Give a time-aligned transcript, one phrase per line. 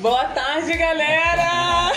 [0.00, 1.90] Boa tarde, galera!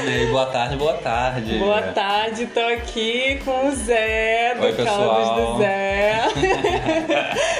[0.00, 1.58] Amei, boa tarde, boa tarde.
[1.58, 4.72] Boa tarde, tô aqui com o Zé, do Oi.
[4.84, 6.22] Caldos do Zé.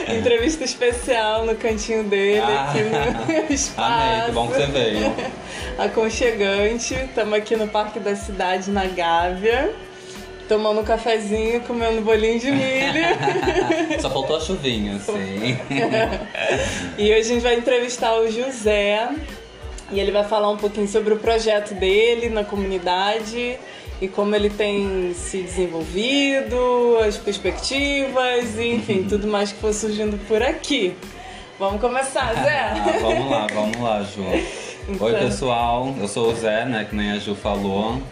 [0.16, 2.82] Entrevista especial no cantinho dele, Ah, aqui
[3.48, 3.80] no espaço.
[3.92, 5.14] Amei, que bom que você veio.
[5.78, 6.94] Aconchegante.
[6.94, 9.70] Estamos aqui no Parque da Cidade, na Gávea.
[10.50, 13.04] Tomando um cafezinho, comendo bolinho de milho.
[14.02, 15.56] Só faltou a chuvinha, sim.
[16.98, 19.10] E hoje a gente vai entrevistar o José
[19.92, 23.60] e ele vai falar um pouquinho sobre o projeto dele na comunidade
[24.02, 30.18] e como ele tem se desenvolvido, as perspectivas e enfim, tudo mais que for surgindo
[30.26, 30.96] por aqui.
[31.60, 32.98] Vamos começar, Zé?
[33.00, 34.24] Vamos lá, vamos lá, Ju.
[34.24, 34.44] Oi,
[34.88, 35.14] Então.
[35.20, 35.94] pessoal.
[36.00, 36.84] Eu sou o Zé, né?
[36.90, 38.02] Que nem a Ju falou.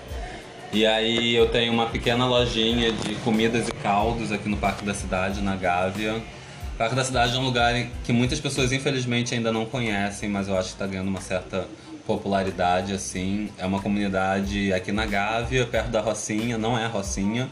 [0.71, 4.93] E aí eu tenho uma pequena lojinha de comidas e caldos aqui no Parque da
[4.93, 6.17] Cidade, na Gávea.
[6.17, 10.47] O Parque da Cidade é um lugar que muitas pessoas infelizmente ainda não conhecem, mas
[10.47, 11.67] eu acho que está ganhando uma certa
[12.07, 13.49] popularidade assim.
[13.57, 17.49] É uma comunidade aqui na Gávea, perto da Rocinha, não é Rocinha.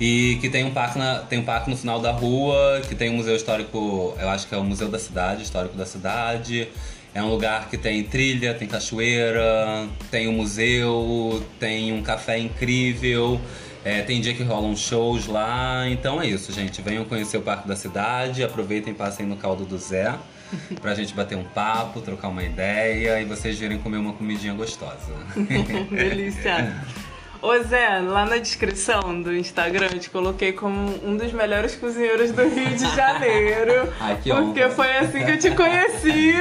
[0.00, 3.10] E que tem um parque na, tem um parque no final da rua, que tem
[3.10, 6.68] um museu histórico, eu acho que é o Museu da Cidade, histórico da cidade.
[7.16, 13.40] É um lugar que tem trilha, tem cachoeira, tem um museu, tem um café incrível.
[13.82, 15.88] é, tem dia que rolam shows lá.
[15.88, 16.82] Então é isso, gente.
[16.82, 20.14] Venham conhecer o Parque da Cidade, aproveitem e passem no caldo do Zé.
[20.82, 25.14] Pra gente bater um papo, trocar uma ideia e vocês virem comer uma comidinha gostosa.
[25.90, 26.84] Delícia.
[27.42, 32.32] Ô Zé, lá na descrição do Instagram eu te coloquei como um dos melhores cozinheiros
[32.32, 33.92] do Rio de Janeiro.
[34.00, 34.74] Ai, que porque honra.
[34.74, 36.34] foi assim que eu te conheci.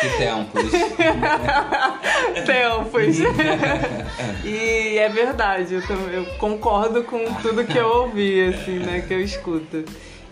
[0.00, 0.70] que tempos!
[2.46, 3.16] Tempos.
[4.44, 9.20] e é verdade, eu, eu concordo com tudo que eu ouvi, assim, né, que eu
[9.20, 9.84] escuto.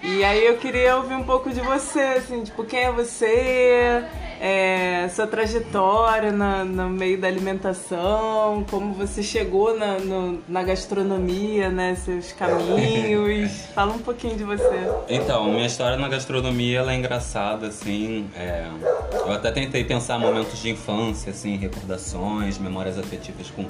[0.03, 4.05] E aí eu queria ouvir um pouco de você, assim, tipo, quem é você,
[4.41, 11.69] é, sua trajetória na, no meio da alimentação, como você chegou na, no- na gastronomia,
[11.69, 13.51] né, seus caminhos.
[13.75, 14.89] Fala um pouquinho de você.
[15.09, 18.31] Então, minha história na gastronomia ela é engraçada, assim.
[18.37, 18.67] é,
[19.13, 23.65] Eu até tentei pensar momentos de infância, assim, recordações, memórias afetivas com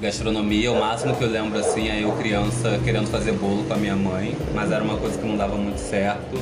[0.00, 0.72] gastronomia.
[0.72, 3.96] O máximo que eu lembro, assim, é eu criança querendo fazer bolo com a minha
[3.96, 6.38] mãe, mas era uma coisa que não dava muito certo.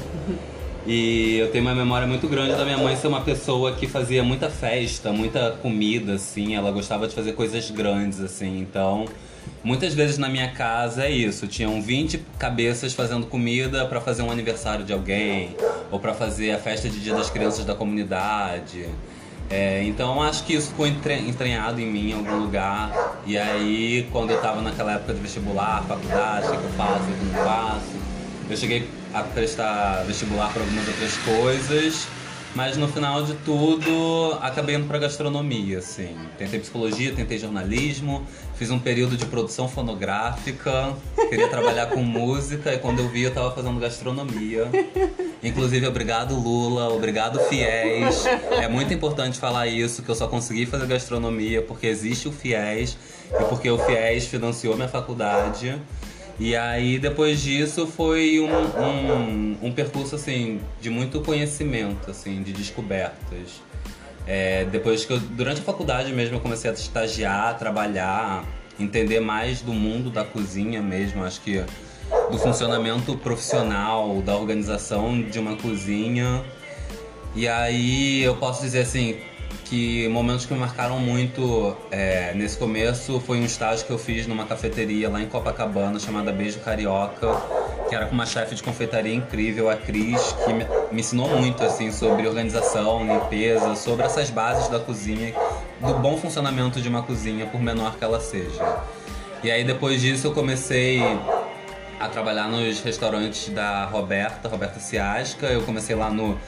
[0.86, 4.22] E eu tenho uma memória muito grande da minha mãe ser uma pessoa que fazia
[4.22, 6.54] muita festa, muita comida, assim.
[6.54, 8.60] Ela gostava de fazer coisas grandes, assim.
[8.60, 9.04] Então,
[9.64, 11.48] muitas vezes na minha casa é isso.
[11.48, 15.56] Tinham 20 cabeças fazendo comida para fazer um aniversário de alguém,
[15.90, 18.86] ou para fazer a festa de Dia das Crianças da comunidade.
[19.48, 22.90] É, então acho que isso ficou entranhado em mim em algum lugar.
[23.24, 27.06] E aí, quando eu tava naquela época de vestibular, faculdade, o que eu faço, o
[27.06, 27.92] que eu não faço,
[28.50, 32.08] eu cheguei a prestar vestibular para algumas outras coisas,
[32.56, 36.16] mas no final de tudo acabei indo para gastronomia, assim.
[36.38, 40.94] Tentei psicologia, tentei jornalismo, fiz um período de produção fonográfica,
[41.28, 44.70] queria trabalhar com música e quando eu vi eu tava fazendo gastronomia.
[45.42, 48.24] Inclusive, obrigado Lula, obrigado Fiéis.
[48.50, 52.96] É muito importante falar isso, que eu só consegui fazer gastronomia porque existe o Fiéis
[53.38, 55.78] e porque o Fiéis financiou minha faculdade.
[56.38, 62.52] E aí, depois disso, foi um, um, um percurso, assim, de muito conhecimento, assim, de
[62.52, 63.62] descobertas.
[64.26, 68.44] É, depois que eu, durante a faculdade mesmo, eu comecei a estagiar, trabalhar,
[68.78, 71.64] entender mais do mundo da cozinha mesmo, acho que
[72.30, 76.44] do funcionamento profissional, da organização de uma cozinha.
[77.34, 79.16] E aí eu posso dizer assim
[79.64, 84.26] que momentos que me marcaram muito é, nesse começo foi um estágio que eu fiz
[84.26, 87.28] numa cafeteria lá em Copacabana chamada Beijo Carioca,
[87.88, 91.62] que era com uma chefe de confeitaria incrível, a Cris, que me, me ensinou muito
[91.64, 95.34] assim sobre organização, limpeza, sobre essas bases da cozinha,
[95.80, 98.64] do bom funcionamento de uma cozinha, por menor que ela seja.
[99.42, 101.00] E aí depois disso eu comecei
[101.98, 105.46] a trabalhar nos restaurantes da Roberta, Roberta Ciasca.
[105.46, 106.38] Eu comecei lá no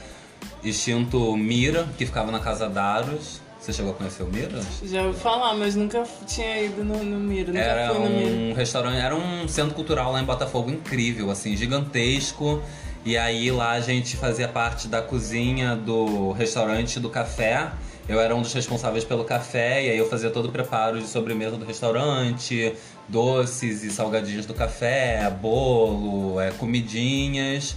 [0.62, 3.40] extinto Mira, que ficava na Casa Daros.
[3.60, 4.60] Você chegou a conhecer o Mira?
[4.84, 8.54] Já ouvi falar, mas nunca tinha ido no, no Miro, nunca Era fui no um
[8.54, 12.62] restaurante, era um centro cultural lá em Botafogo incrível, assim, gigantesco.
[13.04, 17.70] E aí lá a gente fazia parte da cozinha do restaurante do café.
[18.08, 21.06] Eu era um dos responsáveis pelo café e aí eu fazia todo o preparo de
[21.06, 22.72] sobremesa do restaurante,
[23.06, 27.76] doces e salgadinhos do café, bolo, é, comidinhas.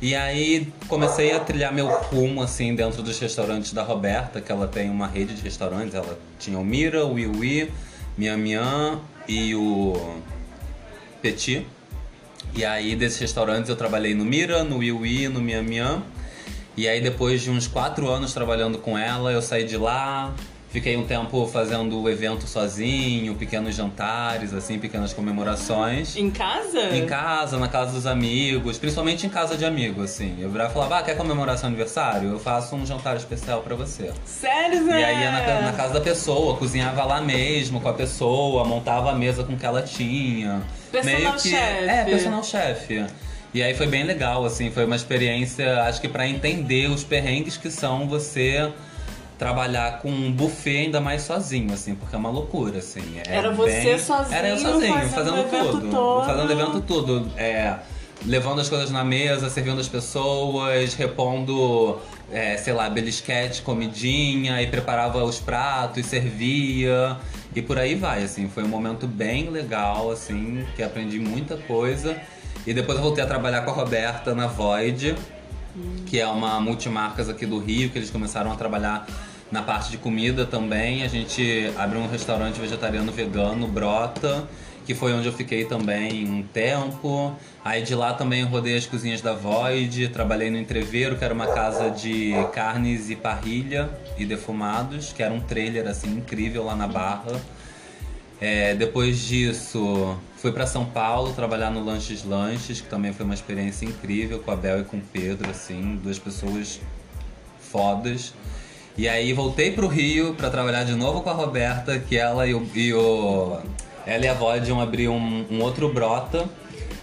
[0.00, 4.68] E aí comecei a trilhar meu rumo assim dentro dos restaurantes da Roberta, que ela
[4.68, 5.94] tem uma rede de restaurantes.
[5.94, 7.72] Ela tinha o Mira, o Iwi,
[8.16, 10.20] Mian Mian e o
[11.20, 11.66] Petit.
[12.54, 16.02] E aí desses restaurantes eu trabalhei no Mira, no Iwi, no Mian.
[16.76, 20.32] E aí depois de uns quatro anos trabalhando com ela, eu saí de lá,
[20.70, 26.14] Fiquei um tempo fazendo o evento sozinho, pequenos jantares, assim, pequenas comemorações.
[26.14, 26.94] Em casa?
[26.94, 30.36] Em casa, na casa dos amigos, principalmente em casa de amigos, assim.
[30.38, 32.32] Eu virava e falava, ah, quer comemorar seu aniversário?
[32.32, 34.12] Eu faço um jantar especial para você.
[34.26, 35.00] Sério, Zé?
[35.00, 39.10] E aí ia na, na, casa da pessoa, cozinhava lá mesmo com a pessoa, montava
[39.10, 40.60] a mesa com o que ela tinha.
[40.92, 41.88] Personal chefe.
[41.88, 43.06] É, personal chefe.
[43.54, 47.56] E aí foi bem legal, assim, foi uma experiência, acho que para entender os perrengues
[47.56, 48.70] que são você
[49.38, 53.20] trabalhar com um buffet ainda mais sozinho, assim, porque é uma loucura, assim.
[53.24, 53.98] É Era você bem...
[53.98, 54.36] sozinho?
[54.36, 55.90] Era eu sozinho, fazendo, fazendo tudo.
[55.90, 56.26] Todo.
[56.26, 57.30] Fazendo evento tudo.
[57.36, 57.76] É,
[58.26, 61.98] levando as coisas na mesa, servindo as pessoas, repondo,
[62.32, 67.16] é, sei lá, belisquete, comidinha, e preparava os pratos, servia.
[67.54, 68.48] E por aí vai, assim.
[68.48, 72.20] Foi um momento bem legal, assim, que aprendi muita coisa.
[72.66, 75.14] E depois eu voltei a trabalhar com a Roberta na Void,
[76.06, 79.06] que é uma multimarcas aqui do Rio, que eles começaram a trabalhar
[79.50, 84.46] na parte de comida também, a gente abriu um restaurante vegetariano vegano, Brota,
[84.84, 87.34] que foi onde eu fiquei também um tempo.
[87.64, 91.46] Aí de lá também rodei as cozinhas da Void, trabalhei no Entreveiro, que era uma
[91.46, 96.86] casa de carnes e parrilha e defumados, que era um trailer assim incrível lá na
[96.86, 97.40] Barra.
[98.40, 103.34] É, depois disso, fui para São Paulo trabalhar no Lanches Lanches, que também foi uma
[103.34, 106.80] experiência incrível com a Bel e com o Pedro, assim, duas pessoas
[107.60, 108.32] fodas.
[108.98, 112.52] E aí voltei pro Rio para trabalhar de novo com a Roberta, que ela e
[112.52, 113.56] o, e o
[114.04, 114.34] ela e a
[115.08, 116.48] um, um outro brota.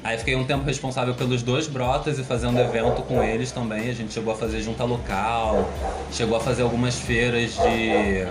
[0.03, 3.89] Aí fiquei um tempo responsável pelos dois brotas e fazendo evento com eles também.
[3.89, 5.71] A gente chegou a fazer junta local,
[6.11, 8.27] chegou a fazer algumas feiras de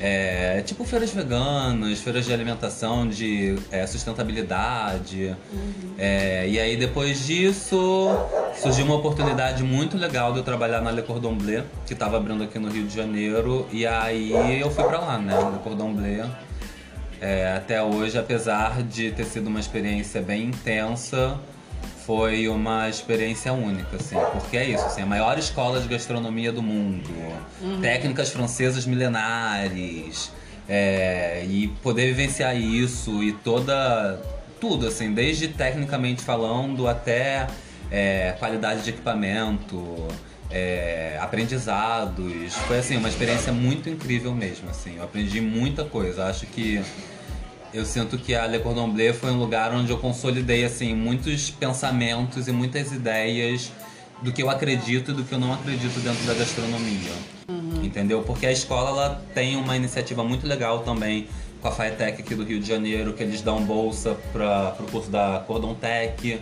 [0.00, 5.36] é, tipo feiras veganas, feiras de alimentação, de é, sustentabilidade.
[5.52, 5.94] Uhum.
[5.98, 8.08] É, e aí depois disso
[8.54, 12.42] surgiu uma oportunidade muito legal de eu trabalhar na Le Cordon Bleu, que estava abrindo
[12.42, 13.66] aqui no Rio de Janeiro.
[13.70, 15.36] E aí eu fui para lá, né?
[15.52, 16.26] Le Cordon Bleu.
[17.20, 21.38] É, até hoje, apesar de ter sido uma experiência bem intensa,
[22.10, 26.60] foi uma experiência única, assim, porque é isso, assim, a maior escola de gastronomia do
[26.60, 27.08] mundo,
[27.62, 27.80] uhum.
[27.80, 30.32] técnicas francesas milenares,
[30.68, 34.20] é, e poder vivenciar isso e toda
[34.60, 37.46] tudo, assim, desde tecnicamente falando até
[37.92, 40.08] é, qualidade de equipamento,
[40.50, 46.44] é, aprendizados, foi assim uma experiência muito incrível mesmo, assim, eu aprendi muita coisa, acho
[46.46, 46.82] que
[47.72, 51.50] eu sinto que a Le Cordon Bleu foi um lugar onde eu consolidei assim muitos
[51.50, 53.70] pensamentos e muitas ideias
[54.22, 57.10] do que eu acredito e do que eu não acredito dentro da gastronomia.
[57.48, 57.84] Uhum.
[57.84, 58.22] Entendeu?
[58.22, 61.28] Porque a escola ela tem uma iniciativa muito legal também
[61.60, 65.10] com a FAETEC aqui do Rio de Janeiro, que eles dão bolsa para o curso
[65.10, 66.40] da Cordon Tech,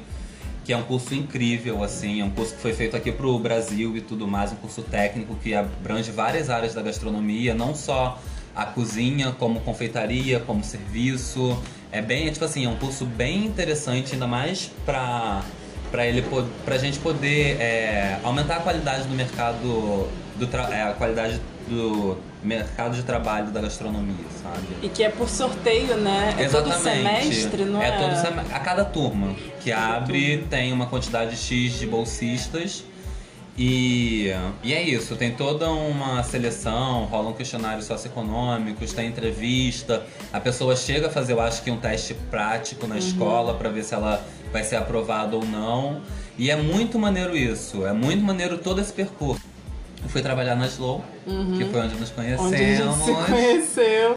[0.64, 3.38] que é um curso incrível, assim, é um curso que foi feito aqui para o
[3.38, 8.20] Brasil e tudo mais, um curso técnico que abrange várias áreas da gastronomia, não só
[8.58, 11.56] a cozinha como confeitaria, como serviço.
[11.92, 15.42] É bem, é, tipo assim, é um curso bem interessante, ainda mais para
[15.90, 16.22] para ele
[16.66, 20.06] pra gente poder é, aumentar a qualidade do mercado
[20.36, 24.66] do é, a qualidade do mercado de trabalho da gastronomia, sabe?
[24.82, 26.34] E que é por sorteio, né?
[26.36, 26.74] É Exatamente.
[26.74, 27.88] todo semestre, não é?
[27.88, 28.54] É todo semestre.
[28.54, 32.84] A cada turma que abre tem uma quantidade X de bolsistas
[33.58, 40.76] e, e é isso, tem toda uma seleção, rolam questionários socioeconômicos, tem entrevista, a pessoa
[40.76, 43.00] chega a fazer, eu acho que um teste prático na uhum.
[43.00, 46.00] escola para ver se ela vai ser aprovada ou não.
[46.38, 49.42] E é muito maneiro isso, é muito maneiro todo esse percurso.
[50.04, 51.58] Eu fui trabalhar na Slow, uhum.
[51.58, 52.52] que foi onde nos conhecemos.
[52.52, 54.14] Onde a gente se conheceu.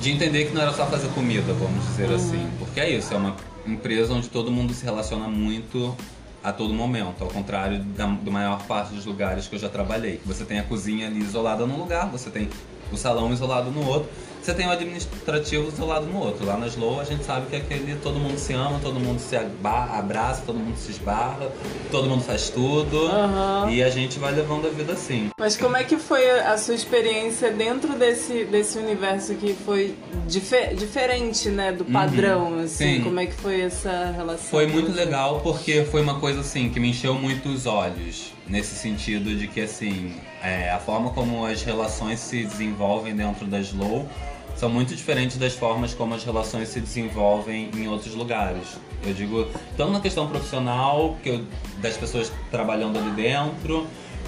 [0.00, 2.16] De entender que não era só fazer comida, vamos dizer uhum.
[2.16, 2.50] assim.
[2.58, 5.96] Porque é isso, é uma empresa onde todo mundo se relaciona muito
[6.42, 10.20] a todo momento, ao contrário da, da maior parte dos lugares que eu já trabalhei.
[10.24, 12.48] Você tem a cozinha ali isolada num lugar, você tem
[12.92, 14.08] o salão isolado no outro,
[14.42, 16.46] você tem o administrativo isolado no outro.
[16.46, 19.18] Lá na Slow a gente sabe que é aquele todo mundo se ama, todo mundo
[19.18, 21.52] se abraça, todo mundo se esbarra,
[21.90, 23.70] todo mundo faz tudo uhum.
[23.70, 25.28] e a gente vai levando a vida assim.
[25.38, 29.94] Mas como é que foi a sua experiência dentro desse, desse universo que foi
[30.26, 31.92] difer diferente, né, do uhum.
[31.92, 32.60] padrão, uhum.
[32.60, 32.96] assim?
[32.96, 33.02] Sim.
[33.02, 34.48] Como é que foi essa relação?
[34.48, 38.74] Foi muito legal porque foi uma coisa assim que me encheu muito os olhos nesse
[38.74, 44.08] sentido de que assim é, a forma como as relações se desenvolvem dentro da Slow
[44.56, 48.78] são muito diferentes das formas como as relações se desenvolvem em outros lugares.
[49.04, 51.44] Eu digo, tanto na questão profissional, que eu,
[51.78, 53.86] das pessoas trabalhando ali dentro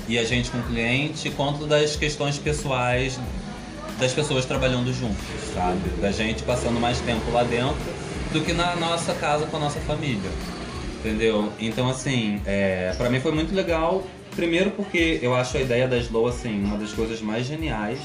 [0.09, 3.19] e a gente com o cliente, quanto das questões pessoais
[3.99, 5.88] das pessoas trabalhando juntos, sabe?
[6.00, 7.76] Da gente passando mais tempo lá dentro
[8.33, 10.31] do que na nossa casa com a nossa família.
[10.99, 11.52] Entendeu?
[11.61, 14.02] Então, assim, é, para mim foi muito legal.
[14.35, 18.01] Primeiro porque eu acho a ideia da Slow, assim, uma das coisas mais geniais.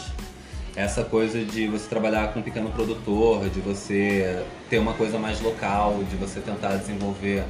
[0.76, 5.42] Essa coisa de você trabalhar com um pequeno produtor, de você ter uma coisa mais
[5.42, 7.44] local, de você tentar desenvolver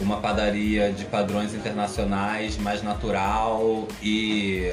[0.00, 4.72] uma padaria de padrões internacionais, mais natural e,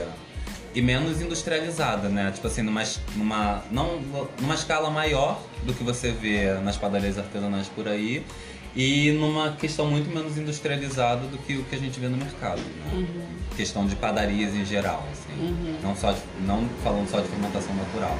[0.74, 2.31] e menos industrializada, né?
[2.34, 2.84] Tipo assim, numa,
[3.15, 4.00] numa, não,
[4.39, 8.25] numa escala maior do que você vê nas padarias artesanais por aí
[8.75, 12.61] e numa questão muito menos industrializada do que o que a gente vê no mercado.
[12.61, 12.93] Né?
[12.93, 13.21] Uhum.
[13.55, 15.41] Questão de padarias em geral, assim.
[15.41, 15.77] Uhum.
[15.83, 18.17] não, só de, não falando só de fermentação natural.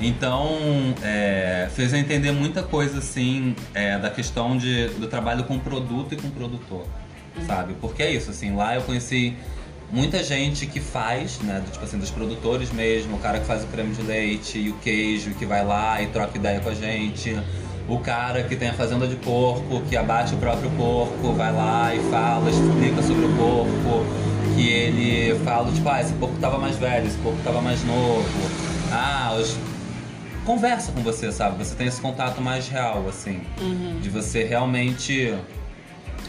[0.00, 0.58] Então,
[1.02, 6.14] é, fez eu entender muita coisa, assim, é, da questão de, do trabalho com produto
[6.14, 6.84] e com produtor,
[7.36, 7.46] uhum.
[7.46, 7.74] sabe?
[7.80, 9.36] Porque é isso, assim, lá eu conheci
[9.90, 13.62] muita gente que faz, né, do, tipo assim, dos produtores mesmo, o cara que faz
[13.62, 16.74] o creme de leite e o queijo, que vai lá e troca ideia com a
[16.74, 17.34] gente,
[17.88, 21.94] o cara que tem a fazenda de porco, que abate o próprio porco, vai lá
[21.94, 24.04] e fala, explica sobre o porco,
[24.54, 28.24] que ele fala, tipo, ah, esse porco tava mais velho, esse porco tava mais novo.
[28.90, 29.56] Ah, os
[30.44, 31.58] conversa com você, sabe?
[31.64, 33.40] Você tem esse contato mais real, assim.
[33.60, 33.98] Uhum.
[34.00, 35.34] De você realmente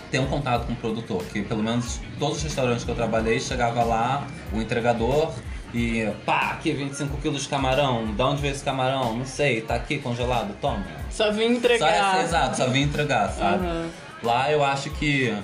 [0.09, 1.23] ter um contato com o produtor.
[1.31, 5.31] Que pelo menos todos os restaurantes que eu trabalhei, chegava lá, o entregador
[5.75, 8.13] e pá, aqui 25 quilos de camarão.
[8.15, 9.17] De onde veio esse camarão?
[9.17, 10.85] Não sei, tá aqui congelado, toma.
[11.11, 12.15] Só vim entregar.
[12.15, 13.65] Só, exato, só vim entregar, sabe?
[13.65, 13.89] Uhum.
[14.23, 15.37] Lá eu acho que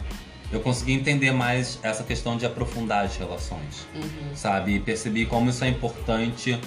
[0.49, 4.33] eu consegui entender mais essa questão de aprofundar as relações, uhum.
[4.33, 4.75] sabe?
[4.75, 6.57] E percebi como isso é importante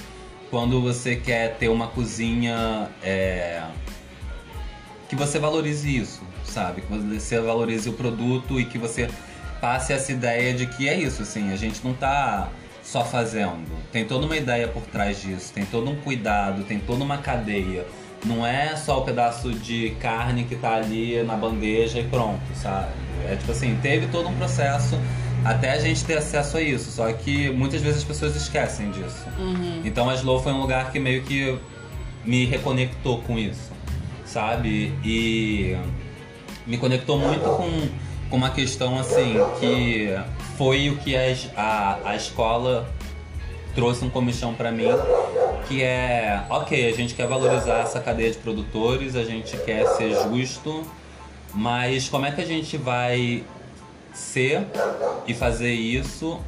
[0.50, 3.62] quando você quer ter uma cozinha é,
[5.08, 6.82] que você valorize isso, sabe?
[6.82, 9.08] Que você valorize o produto e que você
[9.58, 12.50] passe essa ideia de que é isso, assim, a gente não tá
[12.84, 13.66] só fazendo.
[13.90, 17.86] Tem toda uma ideia por trás disso, tem todo um cuidado, tem toda uma cadeia.
[18.24, 22.92] Não é só o pedaço de carne que tá ali na bandeja e pronto, sabe?
[23.28, 24.98] É tipo assim, teve todo um processo
[25.44, 26.90] até a gente ter acesso a isso.
[26.90, 29.26] Só que muitas vezes as pessoas esquecem disso.
[29.38, 29.82] Uhum.
[29.84, 31.58] Então a Slow foi um lugar que meio que
[32.24, 33.70] me reconectou com isso,
[34.24, 34.94] sabe?
[35.04, 35.76] E
[36.66, 37.88] me conectou muito com,
[38.30, 40.16] com uma questão assim que
[40.56, 41.20] foi o que a,
[41.56, 42.88] a, a escola
[43.74, 44.86] trouxe um comichão para mim,
[45.66, 50.14] que é, ok, a gente quer valorizar essa cadeia de produtores, a gente quer ser
[50.22, 50.86] justo,
[51.52, 53.44] mas como é que a gente vai
[54.12, 54.64] ser
[55.26, 56.40] e fazer isso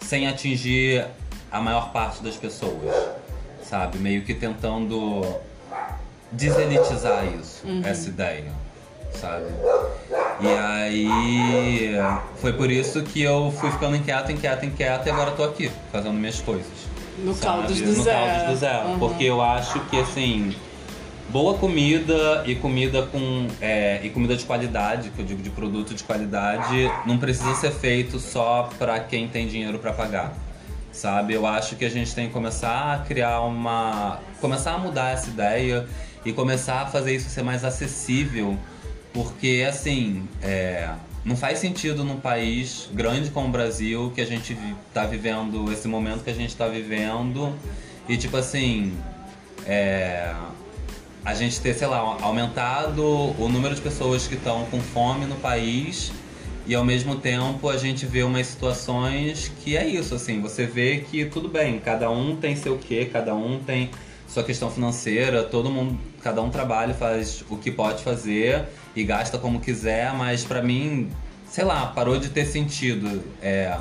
[0.00, 1.06] sem atingir
[1.52, 3.10] a maior parte das pessoas,
[3.62, 3.98] sabe?
[3.98, 5.22] Meio que tentando
[6.32, 7.82] deselitizar isso, uhum.
[7.84, 8.52] essa ideia,
[9.12, 9.46] sabe?
[10.40, 11.92] E aí
[12.36, 16.14] foi por isso que eu fui ficando inquieto, inquieto, inquieto e agora tô aqui, fazendo
[16.14, 16.90] minhas coisas.
[17.18, 18.20] No caldo do no zero.
[18.20, 18.88] No caldo do zero.
[18.88, 18.98] Uhum.
[18.98, 20.54] Porque eu acho que assim
[21.30, 25.94] boa comida e comida com é, e comida de qualidade, que eu digo de produto
[25.94, 30.32] de qualidade, não precisa ser feito só para quem tem dinheiro para pagar.
[30.92, 31.34] Sabe?
[31.34, 35.28] Eu acho que a gente tem que começar a criar uma começar a mudar essa
[35.28, 35.86] ideia
[36.24, 38.58] e começar a fazer isso ser mais acessível,
[39.12, 40.90] porque assim, é,
[41.24, 44.56] não faz sentido num país grande como o Brasil que a gente
[44.88, 47.54] está vivendo esse momento que a gente está vivendo.
[48.08, 48.92] E tipo assim,
[49.66, 50.34] é,
[51.24, 55.36] a gente ter, sei lá, aumentado o número de pessoas que estão com fome no
[55.36, 56.10] país
[56.66, 60.98] e ao mesmo tempo a gente vê umas situações que é isso, assim, você vê
[60.98, 63.90] que tudo bem, cada um tem seu quê, cada um tem
[64.32, 69.38] sua questão financeira, todo mundo, cada um trabalha, faz o que pode fazer e gasta
[69.38, 71.10] como quiser, mas para mim,
[71.48, 73.76] sei lá, parou de ter sentido é,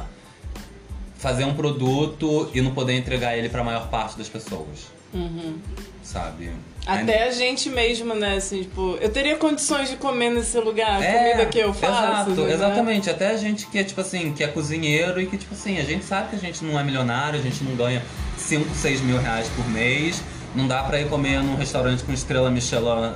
[1.17, 4.87] fazer um produto e não poder entregar ele para a maior parte das pessoas.
[5.13, 5.57] Uhum.
[6.03, 6.51] Sabe?
[6.85, 8.37] Até a gente mesmo, né?
[8.37, 12.31] Assim, tipo, eu teria condições de comer nesse lugar, a é, comida que eu faço.
[12.31, 12.53] Exato, né?
[12.53, 13.09] exatamente.
[13.09, 15.83] Até a gente que é, tipo assim, que é cozinheiro e que, tipo assim, a
[15.83, 18.01] gente sabe que a gente não é milionário, a gente não ganha
[18.37, 20.23] 5, 6 mil reais por mês.
[20.55, 23.13] Não dá pra ir comer num restaurante com estrela Michelin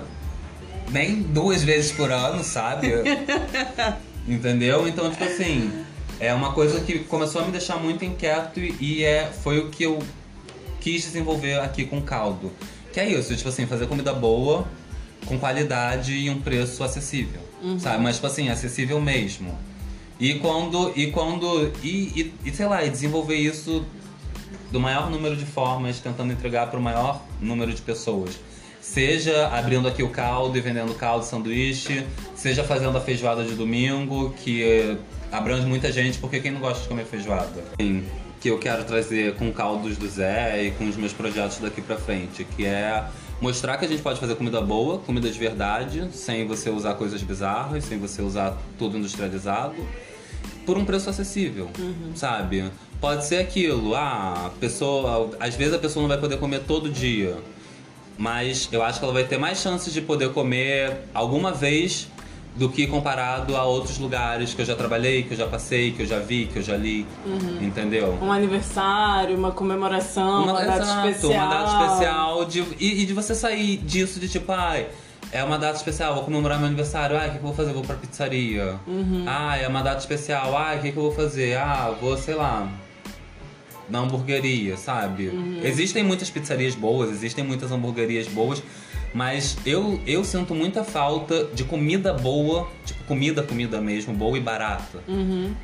[0.91, 2.89] nem duas vezes por ano, sabe?
[4.27, 4.87] Entendeu?
[4.87, 5.71] Então, tipo assim,
[6.19, 9.83] é uma coisa que começou a me deixar muito inquieto e é, foi o que
[9.83, 9.99] eu
[10.79, 12.51] quis desenvolver aqui com caldo.
[12.91, 14.67] Que é isso, tipo assim, fazer comida boa,
[15.25, 17.41] com qualidade e um preço acessível.
[17.61, 17.79] Uhum.
[17.79, 18.03] Sabe?
[18.03, 19.57] Mas, tipo assim, acessível mesmo.
[20.19, 20.93] E quando.
[20.95, 21.71] E quando.
[21.81, 23.85] E, e, e, sei lá, e desenvolver isso
[24.73, 28.39] do maior número de formas, tentando entregar para o maior número de pessoas.
[28.81, 32.03] Seja abrindo aqui o caldo e vendendo caldo sanduíche,
[32.35, 34.97] seja fazendo a feijoada de domingo, que
[35.31, 37.63] abrange muita gente, porque quem não gosta de comer feijoada?
[37.79, 38.03] Sim
[38.41, 41.95] que eu quero trazer com caldos do Zé e com os meus projetos daqui para
[41.95, 43.05] frente, que é
[43.39, 47.23] mostrar que a gente pode fazer comida boa, comida de verdade, sem você usar coisas
[47.23, 49.75] bizarras, sem você usar tudo industrializado,
[50.65, 51.69] por um preço acessível,
[52.15, 52.69] sabe?
[53.03, 56.89] Pode ser aquilo, ah, a pessoa, às vezes a pessoa não vai poder comer todo
[56.89, 57.35] dia,
[58.17, 62.07] mas eu acho que ela vai ter mais chances de poder comer alguma vez
[62.55, 66.03] do que comparado a outros lugares que eu já trabalhei, que eu já passei, que
[66.03, 67.05] eu já vi, que eu já li,
[67.59, 68.17] entendeu?
[68.21, 71.45] Um aniversário, uma comemoração, uma, data exato, especial.
[71.45, 74.87] Uma data especial de, e, e de você sair disso de tipo, ai,
[75.29, 77.73] é uma data especial, vou comemorar meu aniversário, ai, o que, que eu vou fazer?
[77.73, 78.79] Vou pra pizzaria.
[79.27, 81.57] Ah, é uma data especial, ai, o que, que eu vou fazer?
[81.57, 82.71] Ah, vou, sei lá,
[83.89, 85.31] na hamburgueria, sabe?
[85.63, 88.61] Existem muitas pizzarias boas, existem muitas hamburguerias boas,
[89.13, 94.41] mas eu, eu sinto muita falta de comida boa, tipo comida, comida mesmo, boa e
[94.41, 95.03] barata,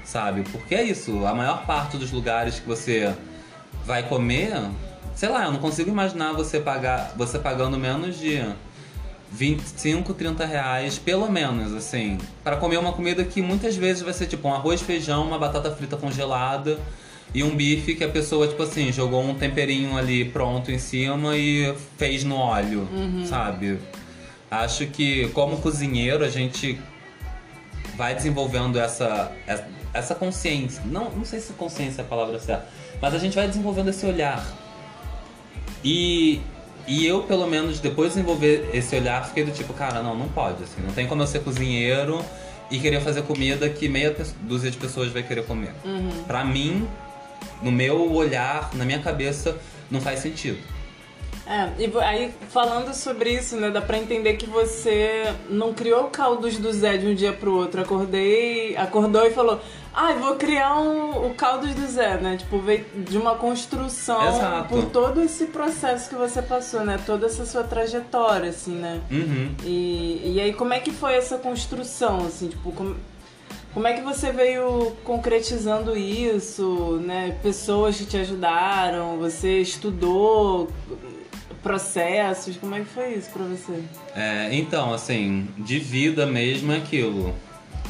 [0.03, 0.43] sabe?
[0.51, 3.13] Porque é isso, a maior parte dos lugares que você
[3.85, 4.53] vai comer,
[5.15, 8.43] sei lá, eu não consigo imaginar você pagar, você pagando menos de
[9.31, 14.27] 25, 30 reais, pelo menos, assim, para comer uma comida que muitas vezes vai ser
[14.27, 16.79] tipo um arroz, feijão, uma batata frita congelada
[17.33, 21.38] e um bife que a pessoa, tipo assim, jogou um temperinho ali pronto em cima
[21.38, 22.88] e fez no óleo,
[23.27, 23.77] sabe?
[24.50, 26.79] Acho que como cozinheiro a gente
[27.95, 29.31] vai desenvolvendo essa,
[29.93, 30.81] essa- consciência.
[30.86, 32.67] Não, não sei se consciência é a palavra certa,
[33.01, 34.43] mas a gente vai desenvolvendo esse olhar.
[35.83, 36.41] E,
[36.88, 40.27] e eu, pelo menos, depois de desenvolver esse olhar, fiquei do tipo, cara, não, não
[40.29, 40.81] pode, assim.
[40.81, 42.24] Não tem como eu ser cozinheiro
[42.71, 45.74] e querer fazer comida que meia dúzia de pessoas vai querer comer.
[46.27, 46.88] Pra mim,
[47.62, 49.58] no meu olhar, na minha cabeça,
[49.89, 50.60] não faz sentido.
[51.50, 56.60] É, e aí falando sobre isso, né, dá pra entender que você não criou caldos
[56.60, 57.82] do Zé de um dia pro outro.
[57.82, 59.60] Acordei, acordou e falou,
[59.92, 62.38] ah, vou criar um, o caldos do Zé, né?
[62.38, 64.70] Tipo, veio de uma construção Exato.
[64.70, 67.00] por todo esse processo que você passou, né?
[67.04, 69.01] Toda essa sua trajetória, assim, né?
[69.10, 69.56] Uhum.
[69.63, 72.95] E, e aí, como é que foi essa construção, assim, tipo, como,
[73.73, 77.38] como é que você veio concretizando isso, né?
[77.41, 80.69] Pessoas que te ajudaram, você estudou
[81.62, 83.84] processos, como é que foi isso pra você?
[84.15, 87.36] É, então, assim, de vida mesmo é aquilo.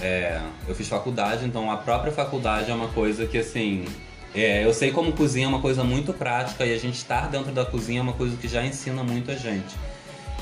[0.02, 3.86] É, eu fiz faculdade, então a própria faculdade é uma coisa que, assim,
[4.34, 7.52] é, eu sei como cozinha é uma coisa muito prática e a gente estar dentro
[7.52, 9.76] da cozinha é uma coisa que já ensina muito a gente.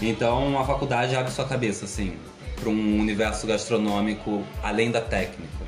[0.01, 2.13] Então a faculdade abre sua cabeça, assim,
[2.59, 5.65] para um universo gastronômico além da técnica,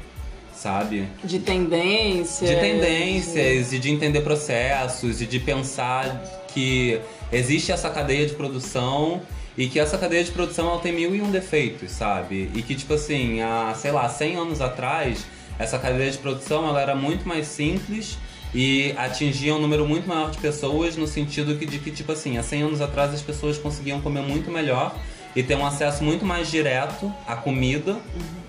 [0.54, 1.08] sabe?
[1.24, 2.50] De tendências?
[2.50, 6.22] De tendências e de entender processos e de pensar
[6.54, 7.00] que
[7.32, 9.22] existe essa cadeia de produção
[9.58, 12.50] e que essa cadeia de produção ela tem mil e um defeitos, sabe?
[12.56, 15.26] E que, tipo assim, há, sei lá, 100 anos atrás,
[15.58, 18.18] essa cadeia de produção ela era muito mais simples
[18.54, 22.38] e atingia um número muito maior de pessoas no sentido que, de que, tipo assim,
[22.38, 24.96] há 100 anos atrás as pessoas conseguiam comer muito melhor
[25.40, 27.96] e ter um acesso muito mais direto à comida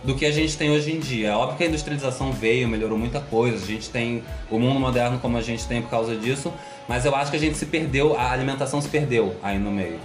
[0.02, 1.28] do que a gente tem hoje em dia.
[1.28, 5.16] É óbvio que a industrialização veio, melhorou muita coisa, a gente tem o mundo moderno
[5.20, 6.52] como a gente tem por causa disso,
[6.88, 10.00] mas eu acho que a gente se perdeu, a alimentação se perdeu aí no meio.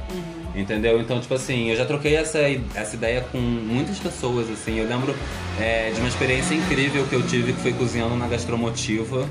[0.54, 1.02] Entendeu?
[1.02, 2.38] Então, tipo assim, eu já troquei essa,
[2.76, 4.78] essa ideia com muitas pessoas, assim.
[4.78, 5.16] Eu lembro
[5.60, 9.28] é, de uma experiência incrível que eu tive que foi cozinhando na gastromotiva,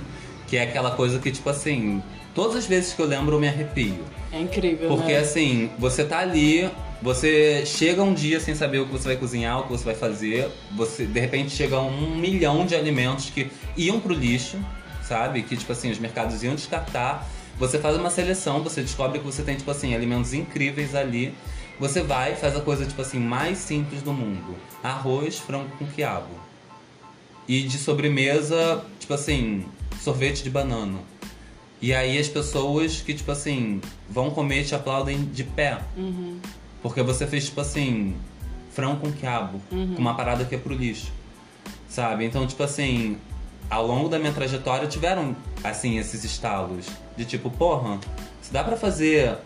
[0.48, 2.02] que é aquela coisa que, tipo assim,
[2.34, 4.04] todas as vezes que eu lembro eu me arrepio.
[4.32, 5.18] É incrível, Porque né?
[5.20, 6.68] assim, você tá ali,
[7.04, 9.94] você chega um dia sem saber o que você vai cozinhar, o que você vai
[9.94, 14.56] fazer, você de repente chega um milhão de alimentos que iam pro lixo,
[15.02, 15.42] sabe?
[15.42, 17.28] Que tipo assim, os mercados iam descartar.
[17.58, 21.34] Você faz uma seleção, você descobre que você tem tipo assim, alimentos incríveis ali.
[21.78, 24.56] Você vai, faz a coisa tipo assim mais simples do mundo.
[24.82, 26.34] Arroz, frango com quiabo.
[27.46, 29.66] E de sobremesa, tipo assim,
[30.00, 30.98] sorvete de banana.
[31.82, 35.82] E aí as pessoas que, tipo assim, vão comer te aplaudem de pé.
[36.84, 38.14] Porque você fez, tipo assim,
[38.70, 41.10] frango com quiabo, com uma parada que é pro lixo.
[41.88, 42.26] Sabe?
[42.26, 43.16] Então, tipo assim,
[43.70, 46.84] ao longo da minha trajetória tiveram, assim, esses estalos.
[47.16, 47.98] De tipo, porra,
[48.42, 49.38] se dá pra fazer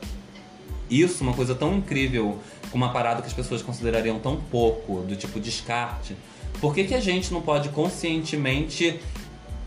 [0.91, 2.41] isso, uma coisa tão incrível,
[2.73, 6.17] com uma parada que as pessoas considerariam tão pouco, do tipo descarte,
[6.61, 8.99] por que, que a gente não pode conscientemente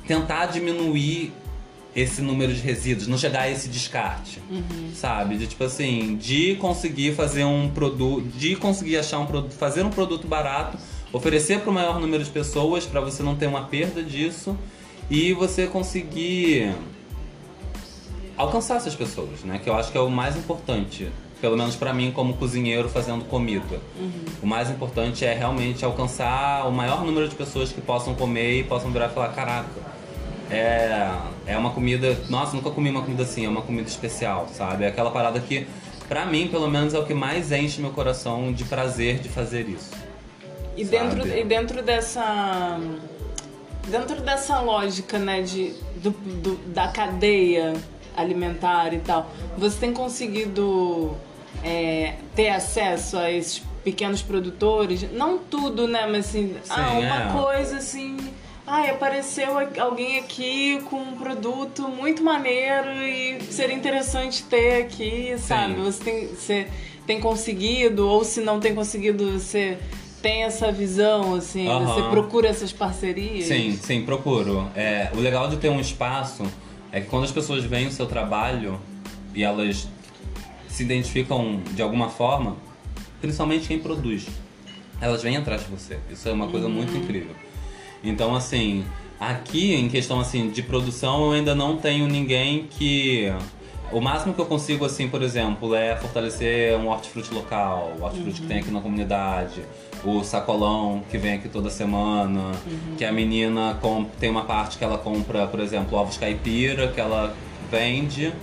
[0.05, 1.31] tentar diminuir
[1.95, 4.41] esse número de resíduos, não chegar a esse descarte,
[4.95, 5.38] sabe?
[5.38, 9.89] De tipo assim, de conseguir fazer um produto, de conseguir achar um produto, fazer um
[9.89, 10.77] produto barato,
[11.12, 14.58] oferecer para o maior número de pessoas para você não ter uma perda disso
[15.10, 16.73] e você conseguir
[18.38, 19.60] alcançar essas pessoas, né?
[19.62, 21.10] Que eu acho que é o mais importante.
[21.41, 23.82] Pelo menos pra mim, como cozinheiro fazendo comida.
[24.41, 28.63] O mais importante é realmente alcançar o maior número de pessoas que possam comer e
[28.63, 29.67] possam virar e falar: caraca,
[30.51, 31.11] é,
[31.47, 32.17] é uma comida.
[32.29, 34.83] Nossa, nunca comi uma comida assim, é uma comida especial, sabe?
[34.83, 35.67] É aquela parada que
[36.09, 39.67] pra mim, pelo menos, é o que mais enche meu coração de prazer de fazer
[39.69, 39.91] isso.
[40.75, 41.15] E Sabe?
[41.15, 42.79] dentro, e dentro dessa.
[43.87, 47.73] Dentro dessa lógica, né, de, do, do- da cadeia
[48.15, 51.15] alimentar e tal, você tem conseguido
[51.63, 55.11] é, ter acesso a esses pequenos produtores?
[55.11, 56.05] Não tudo, né?
[56.05, 57.31] Mas assim, ah, Sim, uma é.
[57.33, 58.17] coisa assim.
[58.73, 65.75] Ai, apareceu alguém aqui com um produto muito maneiro e seria interessante ter aqui, sabe?
[65.75, 65.84] Sim.
[65.84, 66.67] Você tem, você
[67.05, 69.77] tem conseguido, ou se não tem conseguido, você
[70.21, 71.86] tem essa visão, assim, Aham.
[71.86, 73.43] você procura essas parcerias?
[73.43, 74.71] Sim, sim, procuro.
[74.73, 76.43] É, o legal de ter um espaço
[76.93, 78.79] é que quando as pessoas veem o seu trabalho
[79.36, 79.86] e elas
[80.69, 82.55] se identificam de alguma forma,
[83.19, 84.27] principalmente quem produz,
[85.01, 85.99] elas vêm atrás de você.
[86.10, 87.36] Isso é uma coisa muito incrível.
[88.03, 88.83] Então, assim,
[89.19, 93.31] aqui em questão assim de produção, eu ainda não tenho ninguém que
[93.91, 98.41] o máximo que eu consigo, assim, por exemplo, é fortalecer um hortifruti local, o hortifruti
[98.41, 99.61] que tem aqui na comunidade,
[100.03, 102.51] o sacolão que vem aqui toda semana,
[102.97, 103.77] que a menina
[104.19, 107.35] tem uma parte que ela compra, por exemplo, ovos caipira, que ela
[107.69, 108.33] vende.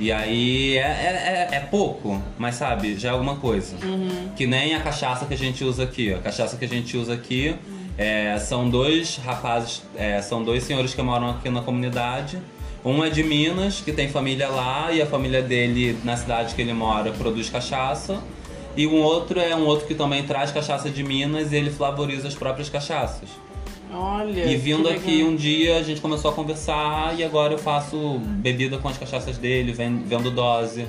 [0.00, 3.76] E aí é, é, é- é pouco, mas sabe, já é alguma coisa.
[4.36, 6.12] Que nem a cachaça que a gente usa aqui.
[6.12, 7.54] A cachaça que a gente usa aqui
[7.96, 12.38] é, são dois rapazes, é, são dois senhores que moram aqui na comunidade.
[12.84, 16.60] Um é de Minas, que tem família lá, e a família dele, na cidade que
[16.60, 18.22] ele mora, produz cachaça.
[18.76, 22.28] E um outro é um outro que também traz cachaça de Minas e ele flavoriza
[22.28, 23.28] as próprias cachaças.
[23.92, 24.44] Olha.
[24.46, 28.76] E vindo aqui um dia a gente começou a conversar e agora eu faço bebida
[28.78, 30.86] com as cachaças dele, ven- vendo dose.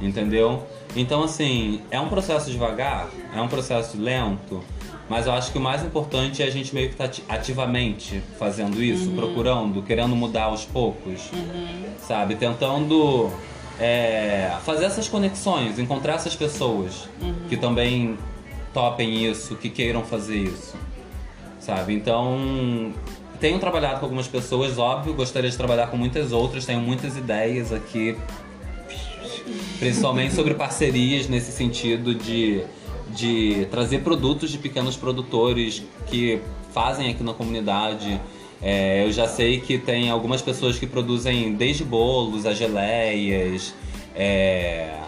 [0.00, 0.62] Entendeu?
[0.94, 4.62] Então assim, é um processo devagar, é um processo lento,
[5.08, 8.22] mas eu acho que o mais importante é a gente meio que tá ati- ativamente
[8.38, 11.30] fazendo isso, procurando, querendo mudar aos poucos.
[12.06, 12.34] Sabe?
[12.36, 13.30] Tentando
[13.78, 17.08] é, fazer essas conexões, encontrar essas pessoas
[17.48, 18.16] que também
[18.72, 20.74] topem isso, que queiram fazer isso
[21.64, 21.94] sabe?
[21.94, 22.92] Então,
[23.40, 27.72] tenho trabalhado com algumas pessoas, óbvio, gostaria de trabalhar com muitas outras, tenho muitas ideias
[27.72, 28.16] aqui,
[29.78, 32.62] principalmente sobre parcerias nesse sentido de,
[33.14, 36.40] de trazer produtos de pequenos produtores que
[36.72, 38.20] fazem aqui na comunidade.
[38.60, 43.74] É, eu já sei que tem algumas pessoas que produzem desde bolos a geleias,
[44.14, 44.98] é,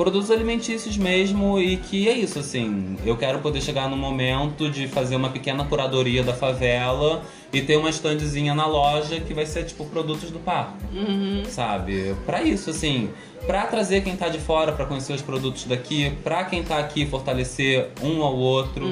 [0.00, 4.88] produtos alimentícios mesmo e que é isso assim eu quero poder chegar no momento de
[4.88, 9.64] fazer uma pequena curadoria da favela e ter uma estandezinha na loja que vai ser
[9.64, 10.72] tipo produtos do parque
[11.50, 12.14] sabe?
[12.24, 13.10] Pra isso assim
[13.46, 17.04] pra trazer quem tá de fora pra conhecer os produtos daqui pra quem tá aqui
[17.04, 18.86] fortalecer um ao outro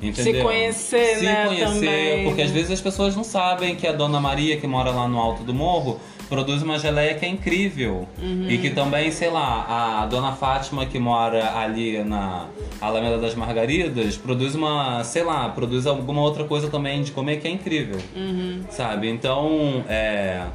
[0.00, 2.24] entendeu Se conhecer, se né, conhecer também.
[2.24, 5.18] porque às vezes as pessoas não sabem que a Dona Maria que mora lá no
[5.18, 8.08] alto do morro produz uma geleia que é incrível.
[8.48, 12.46] E que também, sei lá, a Dona Fátima que mora ali na
[12.80, 17.48] Alameda das Margaridas produz uma, sei lá, produz alguma outra coisa também de comer que
[17.48, 17.98] é incrível.
[18.70, 19.10] Sabe?
[19.10, 20.46] Então, é,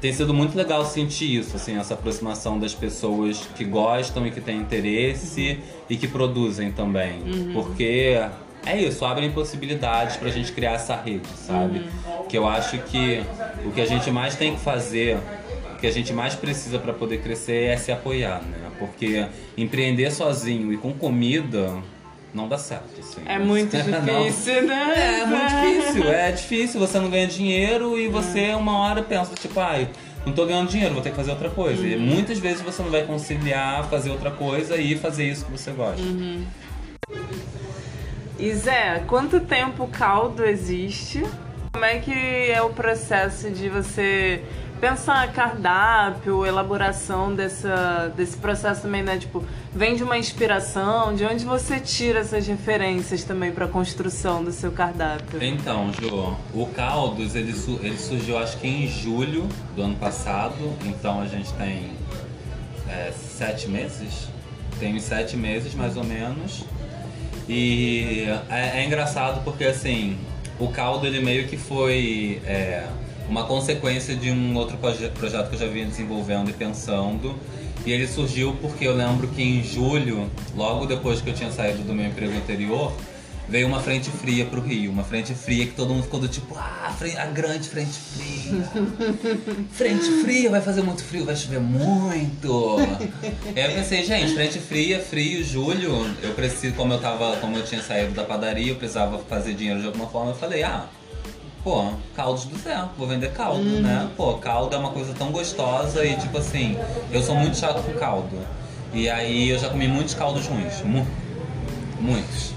[0.00, 4.40] tem sido muito legal sentir isso, assim, essa aproximação das pessoas que gostam e que
[4.40, 5.58] têm interesse
[5.90, 7.20] e que produzem também.
[7.52, 8.20] Porque
[8.66, 11.82] é isso, abrem possibilidades pra gente criar essa rede, sabe?
[12.28, 13.22] Que eu acho que
[13.64, 15.16] o que a gente mais tem que fazer,
[15.74, 18.58] o que a gente mais precisa pra poder crescer é se apoiar, né?
[18.78, 19.26] Porque
[19.56, 21.72] empreender sozinho e com comida
[22.34, 23.22] não dá certo, assim.
[23.24, 23.74] É muito
[24.04, 24.24] Não.
[24.24, 24.94] difícil, né?
[24.96, 29.32] É, é muito difícil, é difícil, você não ganha dinheiro e você uma hora pensa,
[29.34, 29.88] tipo, ai,
[30.26, 31.86] não tô ganhando dinheiro, vou ter que fazer outra coisa.
[31.86, 35.70] E muitas vezes você não vai conciliar fazer outra coisa e fazer isso que você
[35.70, 36.02] gosta.
[38.38, 41.24] E Zé, quanto tempo o caldo existe?
[41.72, 42.12] Como é que
[42.50, 44.42] é o processo de você
[44.78, 49.16] pensar cardápio, elaboração dessa, desse processo também, né?
[49.16, 49.42] Tipo,
[49.74, 54.52] vem de uma inspiração, de onde você tira essas referências também para a construção do
[54.52, 55.42] seu cardápio?
[55.42, 61.22] Então, Jô, o Caldos ele, ele surgiu acho que em julho do ano passado, então
[61.22, 61.90] a gente tem
[62.88, 64.28] é, sete meses,
[64.78, 66.64] tem sete meses mais ou menos.
[67.48, 70.16] E é, é engraçado porque assim,
[70.58, 72.84] o caldo ele meio que foi é,
[73.28, 77.34] uma consequência de um outro proje- projeto que eu já vinha desenvolvendo e pensando.
[77.84, 81.82] E ele surgiu porque eu lembro que em julho, logo depois que eu tinha saído
[81.82, 82.92] do meu emprego anterior,
[83.48, 84.90] veio uma frente fria pro Rio.
[84.90, 88.26] Uma frente fria que todo mundo ficou do tipo, ah, a grande frente fria.
[89.72, 92.76] Frente fria, vai fazer muito frio, vai chover muito.
[93.54, 97.64] Aí eu pensei, gente, frente fria, frio, julho, eu preciso, como eu tava, como eu
[97.64, 100.86] tinha saído da padaria, eu precisava fazer dinheiro de alguma forma, eu falei, ah,
[101.62, 104.08] pô, caldos do Zé, vou vender caldo, né?
[104.16, 106.76] Pô, caldo é uma coisa tão gostosa e tipo assim,
[107.12, 108.38] eu sou muito chato com caldo.
[108.94, 110.80] E aí eu já comi muitos caldos ruins.
[110.82, 111.06] Mu
[112.00, 112.55] muitos.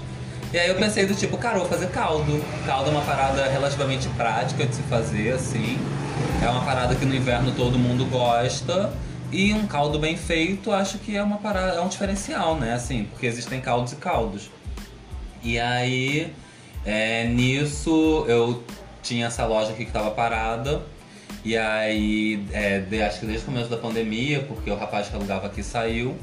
[0.52, 2.44] E aí eu pensei do tipo, cara, vou fazer caldo.
[2.66, 5.78] Caldo é uma parada relativamente prática de se fazer, assim.
[6.42, 8.92] É uma parada que no inverno todo mundo gosta.
[9.30, 12.74] E um caldo bem feito, acho que é uma parada, é um diferencial, né?
[12.74, 14.50] Assim, porque existem caldos e caldos.
[15.40, 16.32] E aí,
[16.84, 18.64] é, nisso, eu
[19.04, 20.82] tinha essa loja aqui que tava parada.
[21.44, 25.14] E aí, é, de, acho que desde o começo da pandemia, porque o rapaz que
[25.14, 26.16] alugava aqui saiu.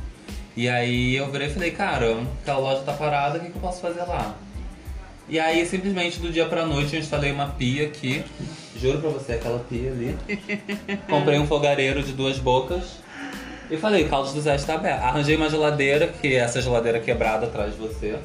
[0.57, 3.61] E aí eu virei e falei, cara, aquela loja tá parada, o que, que eu
[3.61, 4.33] posso fazer lá?
[5.29, 8.23] E aí, simplesmente, do dia pra noite, eu instalei uma pia aqui.
[8.75, 10.17] Juro pra você, aquela pia ali.
[11.07, 12.97] Comprei um fogareiro de duas bocas.
[13.69, 15.03] E falei, Caldos do Zé está aberto.
[15.03, 18.17] Arranjei uma geladeira, que é essa geladeira quebrada atrás de você.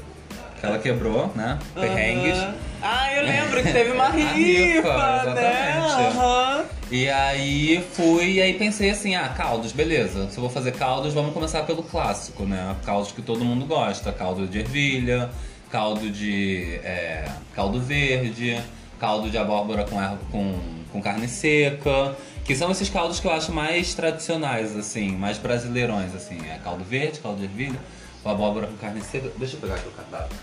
[0.59, 1.59] Que ela quebrou, né?
[1.75, 2.39] Perrengues.
[2.39, 2.55] Aham.
[2.81, 5.83] Ah, eu lembro que teve uma A rifa, rifa, né?
[5.83, 6.67] exatamente.
[6.93, 10.29] E aí fui, e aí pensei assim, ah, caldos, beleza.
[10.29, 12.75] Se eu vou fazer caldos, vamos começar pelo clássico, né?
[12.85, 14.11] Caldos que todo mundo gosta.
[14.11, 15.31] Caldo de ervilha,
[15.71, 17.25] caldo de é,
[17.55, 18.61] caldo verde,
[18.99, 20.53] caldo de abóbora com, erva- com,
[20.91, 22.15] com carne seca.
[22.45, 26.37] Que são esses caldos que eu acho mais tradicionais, assim, mais brasileirões, assim.
[26.47, 27.79] É caldo verde, caldo de ervilha,
[28.23, 29.31] abóbora com carne seca.
[29.35, 30.37] Deixa eu pegar aqui o cardápio.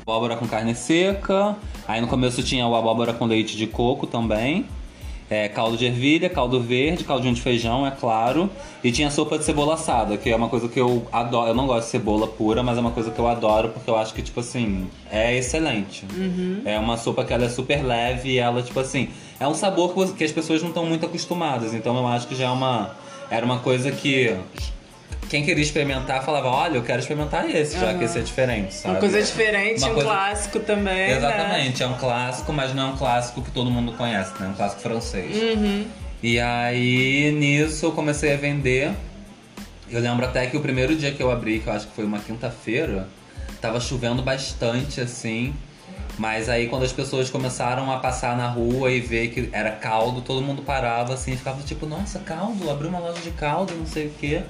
[0.00, 1.54] Abóbora com carne seca.
[1.86, 4.66] Aí no começo tinha o abóbora com leite de coco também.
[5.28, 8.48] É, caldo de ervilha, caldo verde, caldinho de feijão, é claro.
[8.84, 11.48] E tinha sopa de cebola assada, que é uma coisa que eu adoro.
[11.48, 13.96] Eu não gosto de cebola pura, mas é uma coisa que eu adoro porque eu
[13.96, 16.04] acho que, tipo assim, é excelente.
[16.64, 19.08] É uma sopa que ela é super leve e ela, tipo assim,
[19.40, 21.74] é um sabor que as pessoas não estão muito acostumadas.
[21.74, 22.94] Então eu acho que já é uma.
[23.28, 24.32] Era uma coisa que.
[25.28, 28.94] Quem queria experimentar falava, olha, eu quero experimentar esse, já que esse é diferente, sabe?
[28.94, 30.94] Uma coisa diferente, Uma um coisa- clássico também.
[31.08, 31.16] Né?
[31.16, 34.46] Exatamente, é um clássico, mas não é um clássico que todo mundo conhece, né?
[34.46, 35.36] É um clássico francês.
[35.36, 35.84] Uhum.
[36.22, 38.92] E aí, nisso, eu comecei a vender.
[39.90, 42.04] Eu lembro até que o primeiro dia que eu abri, que eu acho que foi
[42.04, 43.08] uma quinta-feira,
[43.60, 45.54] tava chovendo bastante, assim.
[46.18, 50.22] Mas aí, quando as pessoas começaram a passar na rua e ver que era caldo,
[50.22, 54.06] todo mundo parava, assim, ficava tipo, nossa, caldo, abriu uma loja de caldo, não sei
[54.06, 54.42] o quê.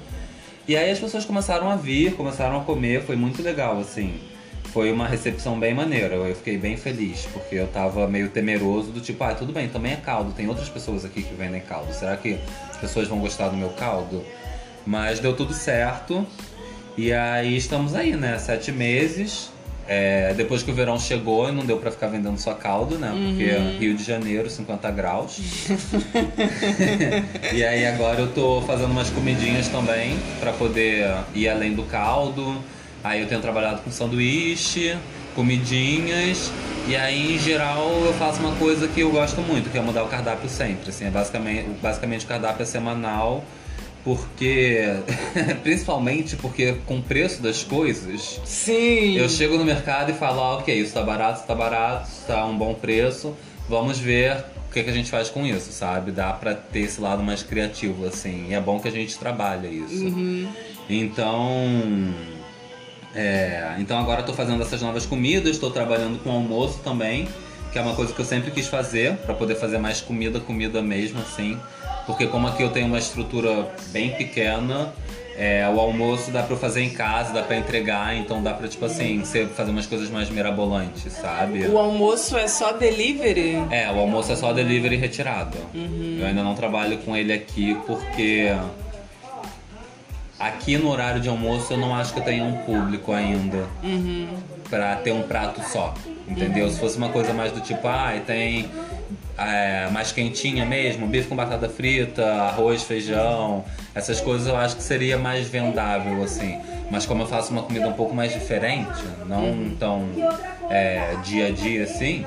[0.67, 4.19] E aí as pessoas começaram a vir, começaram a comer, foi muito legal, assim.
[4.65, 8.99] Foi uma recepção bem maneira, eu fiquei bem feliz, porque eu tava meio temeroso do
[8.99, 12.17] tipo, ah, tudo bem, também é caldo, tem outras pessoas aqui que vendem caldo, será
[12.17, 12.37] que
[12.69, 14.23] as pessoas vão gostar do meu caldo?
[14.85, 16.27] Mas deu tudo certo,
[16.97, 19.49] e aí estamos aí, né, sete meses,
[19.87, 23.11] é, depois que o verão chegou e não deu pra ficar vendendo só caldo, né,
[23.11, 25.39] porque Rio de Janeiro, 50 graus.
[27.53, 32.57] E aí agora eu tô fazendo umas comidinhas também pra poder ir além do caldo.
[33.03, 34.95] Aí eu tenho trabalhado com sanduíche,
[35.35, 36.51] comidinhas.
[36.87, 40.03] E aí em geral eu faço uma coisa que eu gosto muito, que é mudar
[40.03, 40.89] o cardápio sempre.
[40.89, 43.43] Assim, é basicamente, basicamente o cardápio é semanal.
[44.03, 44.83] Porque,
[45.63, 49.17] principalmente porque com o preço das coisas, Sim.
[49.17, 52.25] eu chego no mercado e falo, ah, ok, isso tá barato, isso tá barato, isso
[52.25, 53.35] tá um bom preço,
[53.67, 56.11] vamos ver o que, que a gente faz com isso, sabe?
[56.11, 59.67] Dá pra ter esse lado mais criativo, assim, e é bom que a gente trabalha
[59.67, 60.13] isso.
[60.89, 62.13] Então.
[63.15, 67.27] é, então agora eu tô fazendo essas novas comidas, estou trabalhando com almoço também,
[67.71, 70.81] que é uma coisa que eu sempre quis fazer, pra poder fazer mais comida, comida
[70.81, 71.59] mesmo, assim.
[72.07, 74.91] Porque como aqui eu tenho uma estrutura bem pequena,
[75.37, 78.67] é, o almoço dá pra eu fazer em casa, dá pra entregar, então dá pra,
[78.67, 81.67] tipo assim, ser- fazer umas coisas mais mirabolantes, sabe?
[81.67, 83.61] O almoço é só delivery?
[83.69, 85.57] É, o almoço é só delivery retirado.
[85.75, 88.55] Eu ainda não trabalho com ele aqui porque
[90.39, 93.65] aqui no horário de almoço eu não acho que eu tenha um público ainda
[94.69, 95.93] pra ter um prato só.
[96.27, 96.69] Entendeu?
[96.69, 98.69] Se fosse uma coisa mais do tipo, ah, tem
[99.37, 104.83] é, mais quentinha mesmo, bife com batata frita, arroz, feijão, essas coisas eu acho que
[104.83, 106.57] seria mais vendável, assim.
[106.89, 110.05] Mas como eu faço uma comida um pouco mais diferente, não tão
[110.69, 112.25] é, dia a dia assim,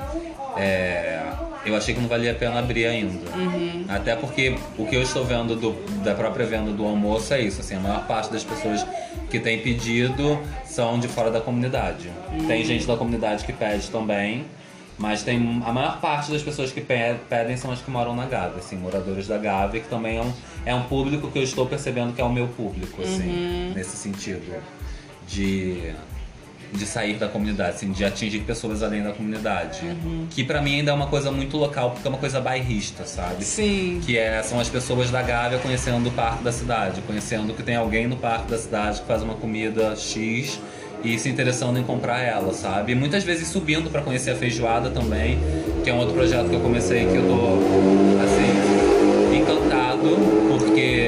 [0.57, 1.19] é,
[1.65, 3.19] eu achei que não valia a pena abrir ainda.
[3.87, 7.61] Até porque o que eu estou vendo do- da própria venda do almoço é isso,
[7.61, 8.85] assim, a maior parte das pessoas
[9.29, 12.09] que tem pedido são de fora da comunidade.
[12.47, 14.45] Tem gente da comunidade que pede também,
[14.97, 18.25] mas tem a maior parte das pessoas que pe- pedem são as que moram na
[18.25, 20.33] Gávea, assim, moradores da Gávea, que também é um,
[20.65, 24.61] é um público que eu estou percebendo que é o meu público, assim, nesse sentido.
[25.27, 25.93] De,
[26.73, 29.79] de sair da comunidade, assim, de atingir pessoas além da comunidade.
[30.29, 33.43] Que pra mim ainda é uma coisa muito local, porque é uma coisa bairrista, sabe?
[33.43, 34.01] Sim.
[34.05, 37.75] Que é, são as pessoas da Gávea conhecendo o parque da cidade, conhecendo que tem
[37.75, 40.59] alguém no parque da cidade que faz uma comida X
[41.03, 42.91] e se interessando em comprar ela, sabe?
[42.91, 45.39] E muitas vezes subindo pra conhecer a feijoada também,
[45.83, 50.17] que é um outro projeto que eu comecei que eu tô assim encantado,
[50.49, 51.01] porque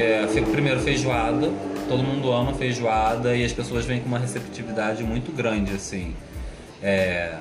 [0.64, 1.50] primeiro feijoada,
[1.88, 6.14] todo mundo ama feijoada e as pessoas vêm com uma receptividade muito grande, assim.
[6.82, 7.36] É,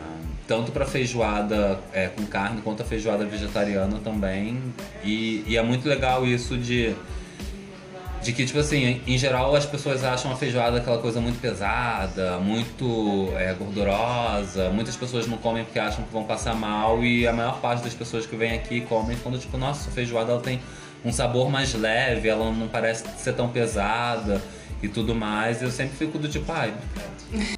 [0.48, 4.62] tanto para feijoada é, com carne quanto a feijoada vegetariana também.
[5.04, 6.94] E, e, é muito legal isso de.
[8.24, 12.38] De que, tipo assim, em geral as pessoas acham a feijoada aquela coisa muito pesada,
[12.40, 14.70] muito é, gordurosa.
[14.70, 17.04] Muitas pessoas não comem porque acham que vão passar mal.
[17.04, 20.32] E a maior parte das pessoas que vêm aqui comem quando, tipo, nossa, a feijoada
[20.32, 20.60] ela tem
[21.04, 24.42] um sabor mais leve, ela não parece ser tão pesada
[24.82, 25.62] e tudo mais.
[25.62, 26.74] Eu sempre fico do tipo, ai.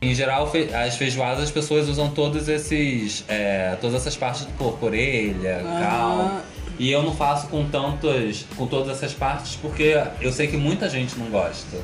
[0.02, 3.24] em geral, as feijoadas as pessoas usam todos esses.
[3.28, 5.80] É, todas essas partes do corpo, orelha, uhum.
[5.80, 6.42] cal.
[6.78, 8.46] E eu não faço com tantas.
[8.56, 11.78] com todas essas partes porque eu sei que muita gente não gosta.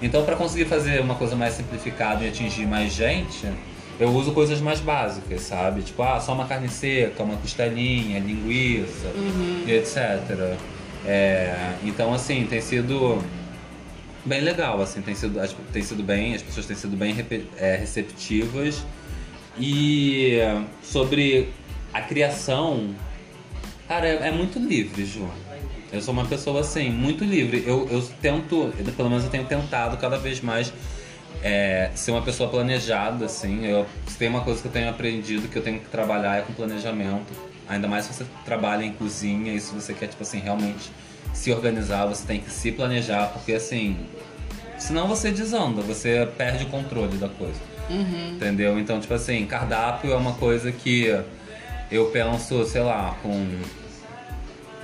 [0.00, 3.50] Então, para conseguir fazer uma coisa mais simplificada e atingir mais gente,
[3.98, 5.82] eu uso coisas mais básicas, sabe?
[5.82, 9.64] Tipo, ah, só uma carne seca, uma costelinha, linguiça, uhum.
[9.66, 10.56] e etc.
[11.04, 13.22] É, então, assim, tem sido
[14.24, 15.40] bem legal, assim, tem sido,
[15.72, 17.14] tem sido bem, as pessoas têm sido bem
[17.56, 18.84] é, receptivas.
[19.58, 20.38] E
[20.80, 21.48] sobre
[21.92, 22.94] a criação,
[23.88, 25.28] cara, é, é, muito livre, Ju.
[25.90, 27.64] Eu sou uma pessoa assim, muito livre.
[27.66, 30.72] Eu, eu tento, pelo menos eu tenho tentado cada vez mais
[31.42, 33.64] é, ser uma pessoa planejada, assim.
[33.66, 36.42] Eu, se tem uma coisa que eu tenho aprendido que eu tenho que trabalhar é
[36.42, 37.32] com planejamento.
[37.68, 40.90] Ainda mais se você trabalha em cozinha e se você quer, tipo assim, realmente
[41.32, 43.96] se organizar, você tem que se planejar, porque assim,
[44.78, 47.60] senão você desanda, você perde o controle da coisa.
[47.90, 48.32] Uhum.
[48.34, 48.78] Entendeu?
[48.78, 51.08] Então, tipo assim, cardápio é uma coisa que
[51.90, 53.46] eu penso, sei lá, com.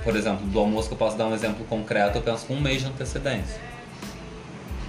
[0.03, 2.61] Por exemplo, do almoço que eu posso dar um exemplo concreto, eu penso com um
[2.61, 3.59] mês de antecedência.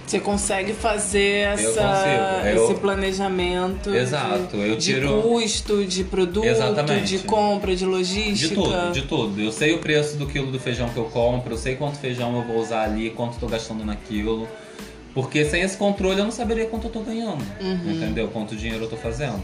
[0.07, 5.17] Você consegue fazer essa, eu, esse planejamento exato, de, eu tiro...
[5.17, 7.19] de custo, de produto, Exatamente.
[7.19, 8.55] de compra, de logística.
[8.55, 9.41] De tudo, de tudo.
[9.41, 12.37] Eu sei o preço do quilo do feijão que eu compro, eu sei quanto feijão
[12.37, 14.47] eu vou usar ali, quanto estou gastando naquilo.
[15.13, 17.91] Porque sem esse controle eu não saberia quanto eu estou ganhando, uhum.
[17.91, 18.29] entendeu?
[18.29, 19.43] Quanto dinheiro eu estou fazendo.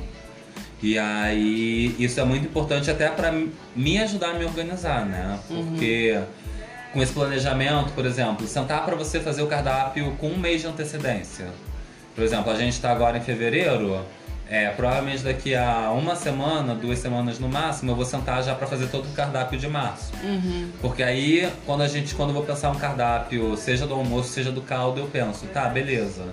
[0.83, 3.33] E aí isso é muito importante até para
[3.77, 5.39] me ajudar a me organizar, né?
[5.49, 6.15] Porque...
[6.17, 6.43] Uhum
[6.93, 10.67] com esse planejamento, por exemplo, sentar para você fazer o cardápio com um mês de
[10.67, 11.47] antecedência.
[12.15, 14.05] Por exemplo, a gente está agora em fevereiro,
[14.49, 18.67] é, provavelmente daqui a uma semana, duas semanas no máximo, eu vou sentar já para
[18.67, 20.13] fazer todo o cardápio de março.
[20.23, 20.71] Uhum.
[20.83, 24.53] Porque aí, quando a gente, quando eu vou pensar um cardápio, seja do almoço, seja
[24.53, 26.27] do caldo, eu penso, tá, beleza.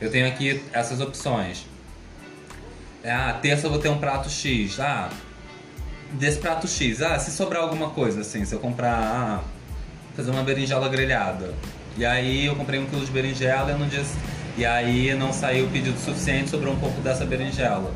[0.00, 1.66] Eu tenho aqui essas opções.
[3.06, 4.80] É, ah, terça eu vou ter um prato X.
[4.80, 5.08] Ah,
[6.14, 9.40] desse prato X, ah, se sobrar alguma coisa, assim, se eu comprar ah,
[10.16, 11.54] fazer uma berinjela grelhada.
[11.96, 14.02] E aí eu comprei um quilo de berinjela e, no dia,
[14.58, 17.94] e aí não saiu o pedido suficiente, sobrou um pouco dessa berinjela.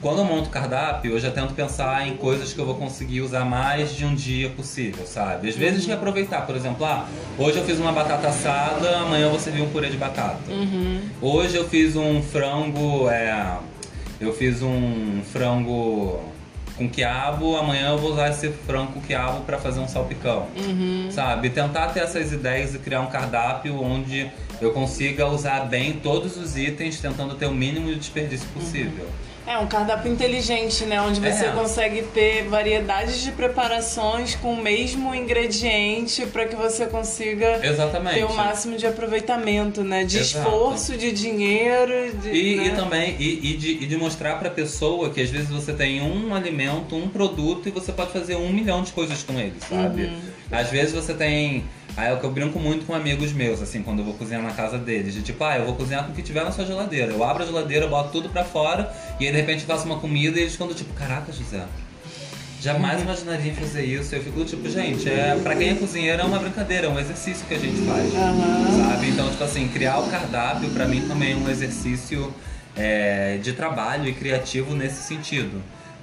[0.00, 3.44] Quando eu monto cardápio, eu já tento pensar em coisas que eu vou conseguir usar
[3.44, 5.48] mais de um dia possível, sabe?
[5.48, 5.94] Às vezes uhum.
[5.94, 9.70] aproveitar, por exemplo, ah, hoje eu fiz uma batata assada, amanhã eu vou servir um
[9.70, 10.38] purê de batata.
[10.48, 11.00] Uhum.
[11.20, 13.58] Hoje eu fiz um frango, é,
[14.22, 16.20] eu fiz um frango
[16.76, 20.46] com quiabo, amanhã eu vou usar esse frango com quiabo para fazer um salpicão.
[20.56, 21.08] Uhum.
[21.10, 21.50] Sabe?
[21.50, 24.30] Tentar ter essas ideias e criar um cardápio onde
[24.60, 29.04] eu consiga usar bem todos os itens, tentando ter o mínimo de desperdício possível.
[29.04, 29.31] Uhum.
[29.46, 31.00] É um cardápio inteligente, né?
[31.00, 31.52] Onde você é.
[31.52, 38.14] consegue ter variedades de preparações com o mesmo ingrediente para que você consiga Exatamente.
[38.14, 40.04] ter o máximo de aproveitamento, né?
[40.04, 40.46] De Exato.
[40.46, 42.16] esforço, de dinheiro.
[42.22, 42.66] De, e, né?
[42.66, 45.72] e, também e, e, de, e de mostrar para a pessoa que às vezes você
[45.72, 49.56] tem um alimento, um produto e você pode fazer um milhão de coisas com ele,
[49.68, 50.04] sabe?
[50.04, 50.20] Uhum.
[50.52, 51.64] Às vezes você tem
[51.96, 54.42] Aí é o que eu brinco muito com amigos meus, assim, quando eu vou cozinhar
[54.42, 55.12] na casa deles.
[55.12, 57.12] De tipo, ah, eu vou cozinhar com o que tiver na sua geladeira.
[57.12, 60.38] Eu abro a geladeira, boto tudo pra fora e aí de repente faço uma comida
[60.38, 61.64] e eles ficam tipo, caraca, José.
[62.62, 64.14] Jamais imaginaria fazer isso.
[64.14, 67.44] Eu fico tipo, gente, é, pra quem é cozinheiro é uma brincadeira, é um exercício
[67.46, 68.14] que a gente faz.
[68.14, 68.88] Uhum.
[68.88, 69.08] Sabe?
[69.08, 72.32] Então, tipo assim, criar o cardápio pra mim também é um exercício
[72.74, 75.60] é, de trabalho e criativo nesse sentido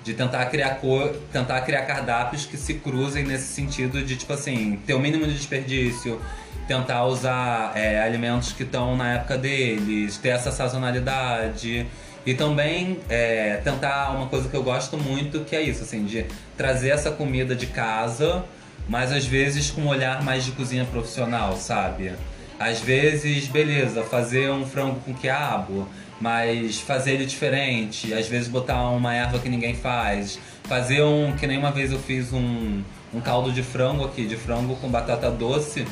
[0.09, 4.79] de tentar criar cor, tentar criar cardápios que se cruzem nesse sentido de tipo assim
[4.87, 6.19] ter o mínimo de desperdício,
[6.67, 11.85] tentar usar é, alimentos que estão na época deles, ter essa sazonalidade
[12.25, 16.25] e também é, tentar uma coisa que eu gosto muito que é isso assim de
[16.57, 18.43] trazer essa comida de casa,
[18.87, 22.13] mas às vezes com um olhar mais de cozinha profissional, sabe?
[22.59, 25.87] Às vezes, beleza, fazer um frango com quiabo,
[26.19, 31.47] mas fazer ele diferente, às vezes botar uma erva que ninguém faz, fazer um, que
[31.47, 32.81] nem uma vez eu fiz um,
[33.13, 35.85] um caldo de frango aqui, de frango com batata doce,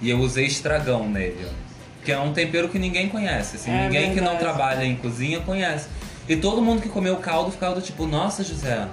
[0.00, 1.48] e eu usei estragão nele.
[2.04, 4.14] Que é um tempero que ninguém conhece, assim, é ninguém verdade.
[4.14, 5.88] que não trabalha em cozinha conhece.
[6.28, 8.86] E todo mundo que comeu o caldo ficava do tipo, nossa José,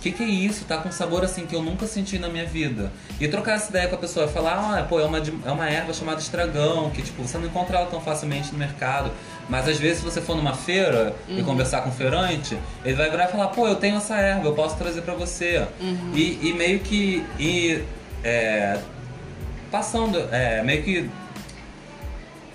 [0.00, 0.64] que, que é isso?
[0.64, 2.92] Tá com um sabor assim que eu nunca senti na minha vida.
[3.20, 5.92] E trocar essa ideia com a pessoa, falar, ah, pô, é uma, é uma erva
[5.92, 9.10] chamada estragão, que tipo, você não encontra ela tão facilmente no mercado.
[9.48, 11.38] Mas às vezes se você for numa feira uhum.
[11.38, 14.46] e conversar com um feirante, ele vai virar e falar, pô, eu tenho essa erva,
[14.46, 15.66] eu posso trazer para você.
[15.80, 16.12] Uhum.
[16.14, 17.24] E, e, meio que.
[17.38, 17.82] E,
[18.22, 18.78] é,
[19.70, 21.10] passando, é, meio que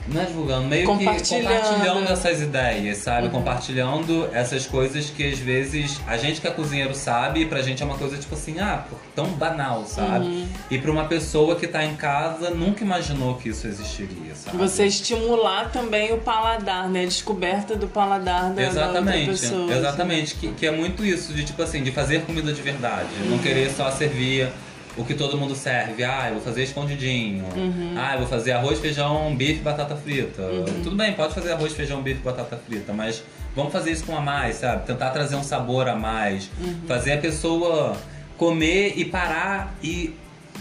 [0.07, 1.47] não é divulgando, meio compartilhando.
[1.47, 3.27] que compartilhando essas ideias, sabe?
[3.27, 3.33] Uhum.
[3.33, 7.81] Compartilhando essas coisas que às vezes a gente que é cozinheiro sabe e pra gente
[7.81, 8.83] é uma coisa tipo assim, ah,
[9.15, 10.25] tão banal, sabe?
[10.25, 10.47] Uhum.
[10.69, 14.57] E pra uma pessoa que tá em casa nunca imaginou que isso existiria, sabe?
[14.57, 17.03] Você estimular também o paladar, né?
[17.03, 19.73] A descoberta do paladar da, exatamente, da pessoa.
[19.73, 23.09] Exatamente, que, que é muito isso, de tipo assim, de fazer comida de verdade.
[23.21, 23.31] Uhum.
[23.31, 24.49] Não querer só servir
[24.97, 26.03] o que todo mundo serve.
[26.03, 27.45] Ah, eu vou fazer escondidinho.
[27.55, 27.95] Uhum.
[27.97, 30.41] Ah, eu vou fazer arroz, feijão, bife, batata frita.
[30.41, 30.83] Uhum.
[30.83, 33.23] Tudo bem, pode fazer arroz, feijão, bife, batata frita, mas
[33.55, 34.85] vamos fazer isso com a mais, sabe?
[34.85, 36.49] Tentar trazer um sabor a mais.
[36.59, 36.81] Uhum.
[36.87, 37.97] Fazer a pessoa
[38.37, 40.15] comer e parar e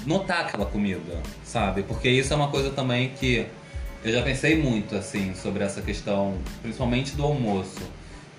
[0.06, 1.82] notar aquela comida, sabe?
[1.82, 3.46] Porque isso é uma coisa também que
[4.04, 7.80] eu já pensei muito, assim, sobre essa questão, principalmente do almoço.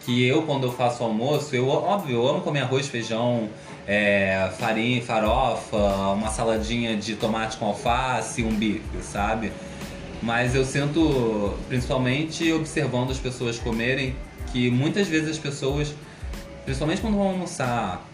[0.05, 3.49] Que eu, quando eu faço almoço, eu, óbvio, eu amo comer arroz, feijão,
[3.87, 5.77] é, farinha, farofa,
[6.13, 9.51] uma saladinha de tomate com alface, um bife, sabe?
[10.21, 14.15] Mas eu sinto, principalmente observando as pessoas comerem,
[14.51, 15.93] que muitas vezes as pessoas,
[16.63, 18.05] principalmente quando vão almoçar,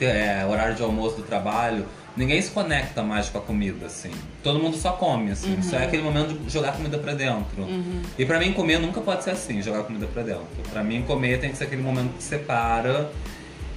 [0.00, 1.86] é, horário de almoço do trabalho,
[2.16, 4.10] ninguém se conecta mais com a comida, assim.
[4.42, 5.54] Todo mundo só come, assim.
[5.54, 5.62] Uhum.
[5.62, 7.62] Só é aquele momento de jogar comida pra dentro.
[7.62, 8.02] Uhum.
[8.18, 10.46] E pra mim, comer nunca pode ser assim, jogar comida pra dentro.
[10.70, 13.10] Pra mim, comer tem que ser aquele momento que você para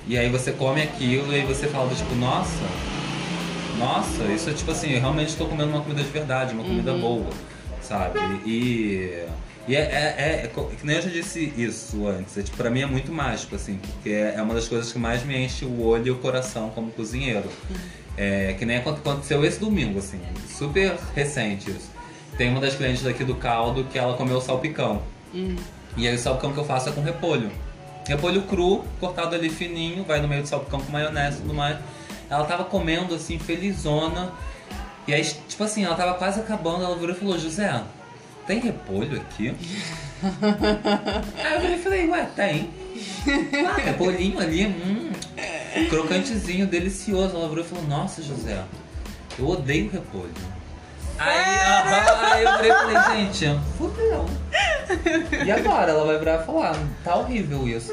[0.06, 2.66] e aí você come aquilo e aí você fala tipo, nossa,
[3.80, 6.92] nossa, isso é tipo assim, eu realmente estou comendo uma comida de verdade, uma comida
[6.92, 7.00] uhum.
[7.00, 7.30] boa,
[7.82, 8.20] sabe?
[8.46, 9.26] E,
[9.66, 12.70] e é, é, é, é, que nem eu já disse isso antes, é, tipo, pra
[12.70, 15.82] mim é muito mágico, assim, porque é uma das coisas que mais me enche o
[15.82, 17.50] olho e o coração como cozinheiro.
[17.70, 18.03] Uhum.
[18.16, 21.91] É, que nem aconteceu esse domingo, assim, super recente isso.
[22.38, 25.01] Tem uma das clientes daqui do caldo que ela comeu salpicão.
[25.34, 25.55] Uhum.
[25.95, 27.51] E aí o salpicão que eu faço é com repolho.
[28.07, 31.78] Repolho cru, cortado ali fininho, vai no meio do salpicão com maionese e tudo mais.
[32.30, 34.32] Ela tava comendo assim, felizona.
[35.07, 37.84] E aí, tipo assim, ela tava quase acabando, ela virou e falou, José,
[38.47, 39.55] tem repolho aqui?
[41.43, 42.70] aí eu falei, ué, tem.
[43.66, 45.11] Ah, repolhinho ali, hum,
[45.90, 47.36] crocantezinho, delicioso.
[47.36, 48.64] Ela virou e falou, nossa, José,
[49.38, 50.32] eu odeio repolho.
[51.18, 54.26] Aí, aí eu falei, gente, fudeu.
[55.46, 55.92] E agora?
[55.92, 57.92] Ela vai virar e falar, tá horrível isso.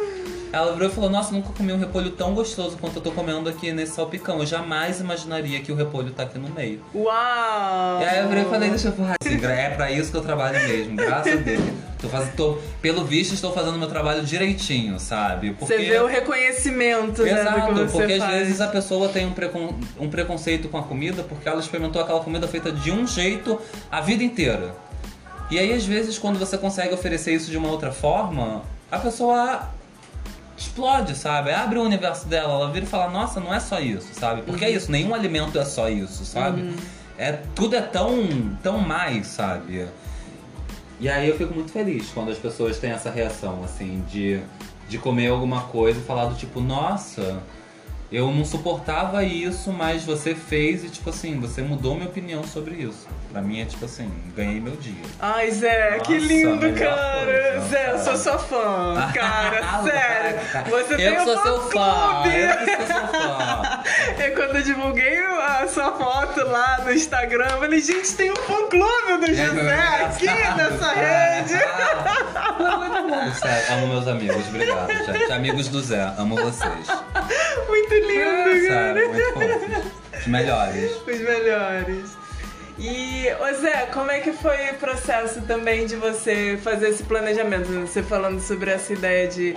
[0.53, 3.49] Ela virou e falou, nossa, nunca comi um repolho tão gostoso quanto eu tô comendo
[3.49, 4.41] aqui nesse salpicão.
[4.41, 6.83] Eu jamais imaginaria que o repolho tá aqui no meio.
[6.93, 8.01] Uau!
[8.01, 10.23] E aí eu virei e falei, deixa eu falar assim, é pra isso que eu
[10.23, 11.61] trabalho mesmo, graças a Deus.
[12.01, 15.53] Tô fazendo, tô, pelo visto, estou fazendo meu trabalho direitinho, sabe?
[15.53, 15.77] Porque...
[15.77, 18.23] Você vê o reconhecimento, Exato, né, que você porque faz.
[18.23, 19.75] às vezes a pessoa tem um, precon...
[20.01, 24.01] um preconceito com a comida porque ela experimentou aquela comida feita de um jeito a
[24.01, 24.75] vida inteira.
[25.51, 29.69] E aí, às vezes, quando você consegue oferecer isso de uma outra forma, a pessoa
[30.61, 31.51] explode, sabe?
[31.51, 34.43] Abre o universo dela, ela vira e fala, nossa, não é só isso, sabe?
[34.43, 34.75] Porque é uhum.
[34.75, 36.61] é isso, nenhum alimento é só isso, sabe?
[36.61, 36.77] Uhum.
[37.17, 39.89] É, tudo é tão, tão mais, sabe?
[41.01, 44.41] E aí eu fico muito feliz quando as pessoas têm essa reação, assim, de,
[44.89, 47.43] de comer alguma coisa e falar do tipo, nossa,
[48.13, 52.75] eu não suportava isso, mas você fez e, tipo assim, você mudou minha opinião sobre
[52.75, 53.07] isso.
[53.31, 55.05] Pra mim é tipo assim, ganhei meu dia.
[55.21, 57.25] Ai, Zé, Nossa, que lindo, cara!
[57.25, 60.71] Coisa, Zé, eu sou sua fã, cara, sério.
[60.71, 63.83] Você eu tem sou um seu fã, eu sou seu fã.
[64.19, 68.37] é quando eu divulguei a sua foto lá no Instagram, eu falei, gente, tem um
[68.37, 71.55] fã clube do é, José é, aqui nessa rede.
[72.57, 73.35] Foi muito bom.
[73.35, 75.33] Sério, amo meus amigos, obrigado, gente.
[75.33, 76.87] Amigos do Zé, amo vocês.
[77.69, 79.09] Muito lindo, cara.
[79.09, 80.01] Muito fofo.
[80.19, 80.93] Os melhores.
[81.07, 82.21] Os melhores.
[82.79, 87.67] E, ô Zé, como é que foi o processo também de você fazer esse planejamento?
[87.87, 89.55] Você falando sobre essa ideia de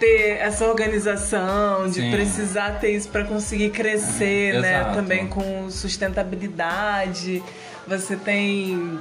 [0.00, 2.10] ter essa organização, de Sim.
[2.10, 4.80] precisar ter isso para conseguir crescer, né?
[4.80, 4.94] Exato.
[4.94, 7.42] Também com sustentabilidade.
[7.86, 8.98] Você tem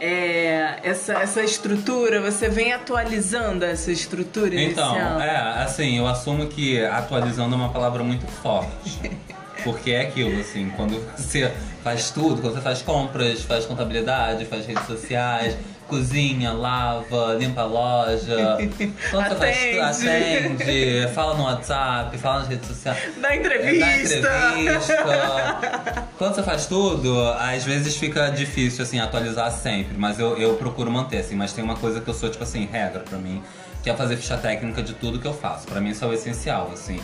[0.00, 4.94] é, essa, essa estrutura, você vem atualizando essa estrutura então, inicial?
[4.94, 8.70] Então, é, assim, eu assumo que atualizando é uma palavra muito forte.
[9.64, 14.64] Porque é aquilo, assim, quando você faz tudo, quando você faz compras, faz contabilidade, faz
[14.64, 15.56] redes sociais,
[15.86, 18.58] cozinha, lava, limpa a loja.
[19.12, 19.78] Atende.
[19.80, 22.98] atende, fala no WhatsApp, fala nas redes sociais.
[23.20, 24.20] Dá entrevista.
[24.20, 26.06] Dá entrevista.
[26.18, 29.96] Quando você faz tudo, às vezes fica difícil, assim, atualizar sempre.
[29.96, 31.34] Mas eu, eu procuro manter, assim.
[31.34, 33.42] Mas tem uma coisa que eu sou, tipo assim, regra pra mim.
[33.82, 35.66] Que é fazer ficha técnica de tudo que eu faço.
[35.66, 37.00] Pra mim isso é o essencial, assim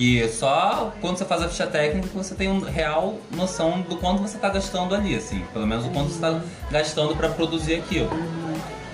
[0.00, 4.22] Que só quando você faz a ficha técnica você tem uma real noção do quanto
[4.22, 5.44] você está gastando ali, assim.
[5.52, 6.40] Pelo menos o quanto você está
[6.70, 8.08] gastando para produzir aquilo.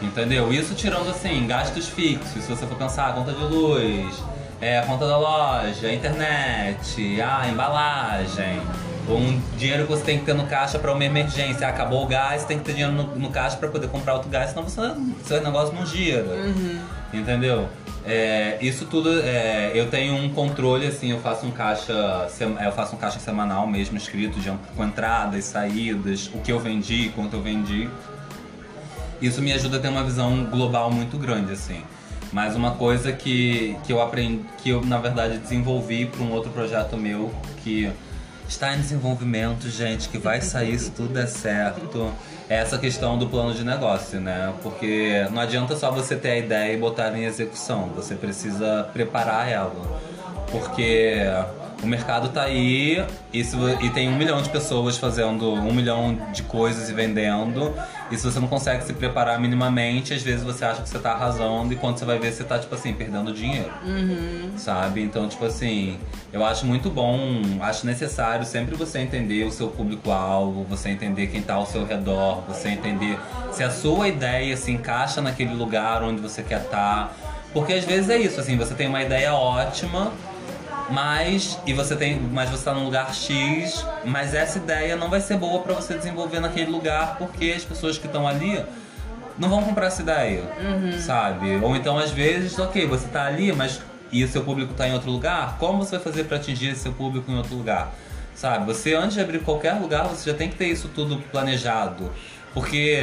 [0.03, 0.53] Entendeu?
[0.53, 2.43] Isso tirando, assim, gastos fixos.
[2.43, 4.21] Se você for pensar, conta de luz,
[4.61, 8.61] é, conta da loja, internet, a embalagem,
[9.09, 11.69] um dinheiro que você tem que ter no caixa para uma emergência.
[11.69, 14.51] Acabou o gás, tem que ter dinheiro no, no caixa para poder comprar outro gás,
[14.51, 14.81] senão você,
[15.23, 16.35] seu negócio não gira.
[16.35, 16.81] Uhum.
[17.13, 17.69] Entendeu?
[18.05, 22.29] É, isso tudo, é, eu tenho um controle, assim, eu faço um caixa,
[22.65, 27.11] eu faço um caixa semanal mesmo, escrito de, com entradas, saídas, o que eu vendi,
[27.17, 27.89] quanto eu vendi.
[29.21, 31.83] Isso me ajuda a ter uma visão global muito grande, assim.
[32.33, 36.51] Mas uma coisa que, que eu aprendi, que eu na verdade desenvolvi para um outro
[36.51, 37.35] projeto meu
[37.65, 37.91] que
[38.49, 42.13] está em desenvolvimento, gente, que vai sair se tudo der certo.
[42.49, 44.53] Essa questão do plano de negócio, né?
[44.63, 49.51] Porque não adianta só você ter a ideia e botar em execução, você precisa preparar
[49.51, 50.01] ela.
[50.51, 51.17] Porque
[51.83, 56.17] o mercado tá aí e, se, e tem um milhão de pessoas fazendo um milhão
[56.33, 57.75] de coisas e vendendo.
[58.11, 61.13] E se você não consegue se preparar minimamente, às vezes você acha que você tá
[61.13, 63.73] arrasando e quando você vai ver, você tá, tipo assim, perdendo dinheiro.
[63.85, 64.53] Uhum.
[64.57, 65.03] Sabe?
[65.03, 65.99] Então, tipo assim,
[66.33, 67.19] eu acho muito bom,
[67.61, 72.43] acho necessário sempre você entender o seu público-alvo, você entender quem tá ao seu redor,
[72.47, 73.19] você entender
[73.51, 77.09] se a sua ideia se encaixa naquele lugar onde você quer estar.
[77.09, 77.11] Tá.
[77.53, 80.13] Porque às vezes é isso, assim, você tem uma ideia ótima,
[80.91, 85.21] mas e você tem, mas você está num lugar X, mas essa ideia não vai
[85.21, 88.65] ser boa para você desenvolver naquele lugar porque as pessoas que estão ali
[89.39, 90.99] não vão comprar essa ideia, uhum.
[91.01, 91.57] sabe?
[91.63, 93.81] Ou então às vezes, ok, você está ali, mas
[94.13, 96.83] e o seu público está em outro lugar, como você vai fazer para atingir esse
[96.83, 97.93] seu público em outro lugar?
[98.35, 98.67] Sabe?
[98.67, 102.13] Você antes de abrir qualquer lugar, você já tem que ter isso tudo planejado,
[102.55, 103.03] porque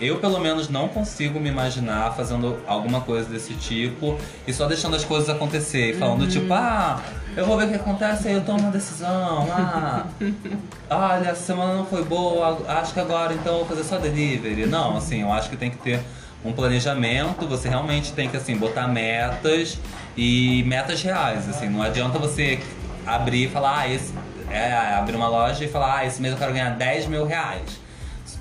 [0.00, 4.94] eu, pelo menos, não consigo me imaginar fazendo alguma coisa desse tipo e só deixando
[4.94, 5.96] as coisas acontecer.
[5.98, 6.28] Falando, uhum.
[6.28, 7.02] tipo, ah,
[7.36, 9.48] eu vou ver o que acontece, aí eu tomo uma decisão.
[9.50, 10.06] Ah,
[10.90, 14.66] olha, a semana não foi boa, acho que agora então eu vou fazer só delivery.
[14.66, 16.00] Não, assim, eu acho que tem que ter
[16.44, 19.78] um planejamento, você realmente tem que, assim, botar metas
[20.16, 21.68] e metas reais, assim.
[21.68, 22.60] Não adianta você
[23.06, 24.12] abrir e falar, ah, esse...
[24.50, 27.87] É, abrir uma loja e falar, ah, esse mês eu quero ganhar 10 mil reais.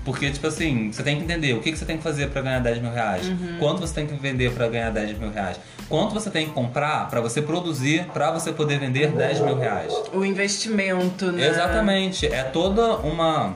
[0.07, 2.41] Porque, tipo assim, você tem que entender o que, que você tem que fazer para
[2.41, 3.27] ganhar 10 mil reais.
[3.27, 3.57] Uhum.
[3.59, 5.59] Quanto você tem que vender para ganhar 10 mil reais.
[5.89, 9.93] Quanto você tem que comprar para você produzir para você poder vender 10 mil reais.
[10.13, 11.45] O investimento, né?
[11.45, 12.25] Exatamente.
[12.25, 13.53] É toda uma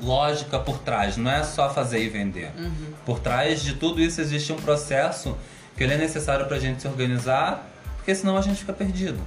[0.00, 1.16] lógica por trás.
[1.16, 2.52] Não é só fazer e vender.
[2.56, 2.92] Uhum.
[3.04, 5.36] Por trás de tudo isso existe um processo
[5.76, 9.18] que ele é necessário pra gente se organizar, porque senão a gente fica perdido.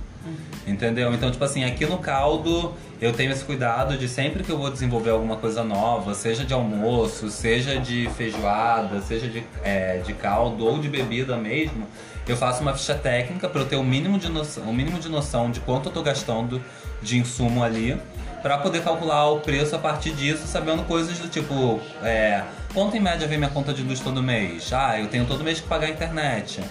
[0.68, 1.14] Entendeu?
[1.14, 4.72] Então, tipo assim, aqui no caldo eu tenho esse cuidado de sempre que eu vou
[4.72, 10.66] desenvolver alguma coisa nova, seja de almoço, seja de feijoada, seja de, é, de caldo
[10.66, 11.86] ou de bebida mesmo,
[12.28, 15.10] eu faço uma ficha técnica para eu ter o mínimo de noção, um mínimo de
[15.10, 16.62] noção de quanto eu tô gastando
[17.02, 18.00] de insumo ali,
[18.42, 22.44] para poder calcular o preço a partir disso, sabendo coisas do tipo, é,
[22.74, 24.72] quanto em média vem minha conta de luz todo mês?
[24.72, 26.62] Ah, eu tenho todo mês que pagar a internet.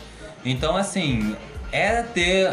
[0.45, 1.37] Então, assim,
[1.73, 2.53] é ter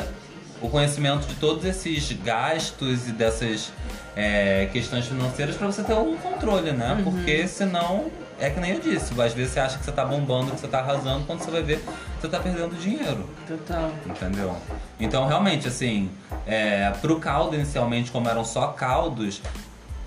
[0.61, 3.71] o conhecimento de todos esses gastos e dessas
[4.15, 6.93] é, questões financeiras para você ter um controle, né?
[6.93, 7.03] Uhum.
[7.03, 10.51] Porque senão, é que nem eu disse, às vezes você acha que você tá bombando,
[10.51, 11.83] que você tá arrasando, quando você vai ver,
[12.19, 13.27] você tá perdendo dinheiro.
[13.47, 13.91] Total.
[14.05, 14.55] Entendeu?
[14.99, 16.11] Então, realmente, assim,
[16.45, 19.41] é, pro caldo inicialmente, como eram só caldos,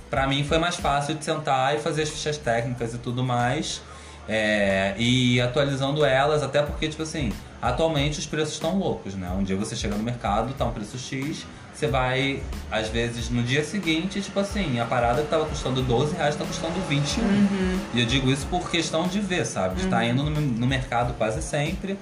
[0.09, 3.83] para mim foi mais fácil de sentar e fazer as fichas técnicas e tudo mais.
[4.29, 7.33] É, e atualizando elas, até porque, tipo assim,
[7.65, 9.31] atualmente os preços estão loucos, né?
[9.31, 12.41] Um dia você chega no mercado, tá um preço X, você vai,
[12.71, 16.45] às vezes, no dia seguinte, tipo assim, a parada que tava custando 12 reais tá
[16.45, 17.25] custando 21.
[17.25, 17.81] Uhum.
[17.95, 19.77] E eu digo isso por questão de ver, sabe?
[19.77, 21.99] De estar tá indo no, no, mercado quase sempre,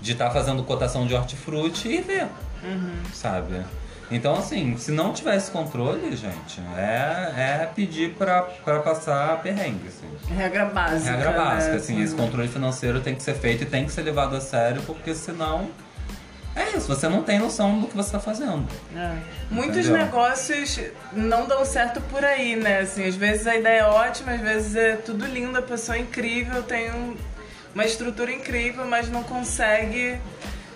[0.00, 2.26] de estar tá fazendo cotação de hortifruti e ver,
[2.64, 2.94] uhum.
[3.12, 3.62] sabe?
[4.12, 7.32] Então, assim, se não tivesse controle, gente, é,
[7.62, 10.34] é pedir pra, pra passar perrengue, assim.
[10.34, 11.10] Regra básica.
[11.12, 11.76] Regra básica, né?
[11.78, 14.82] assim, esse controle financeiro tem que ser feito e tem que ser levado a sério,
[14.82, 15.70] porque senão.
[16.54, 18.68] É isso, você não tem noção do que você está fazendo.
[18.94, 19.16] É.
[19.50, 20.78] Muitos negócios
[21.10, 22.80] não dão certo por aí, né?
[22.80, 26.00] Assim, às vezes a ideia é ótima, às vezes é tudo lindo, a pessoa é
[26.02, 27.16] incrível, tem um,
[27.74, 30.18] uma estrutura incrível, mas não consegue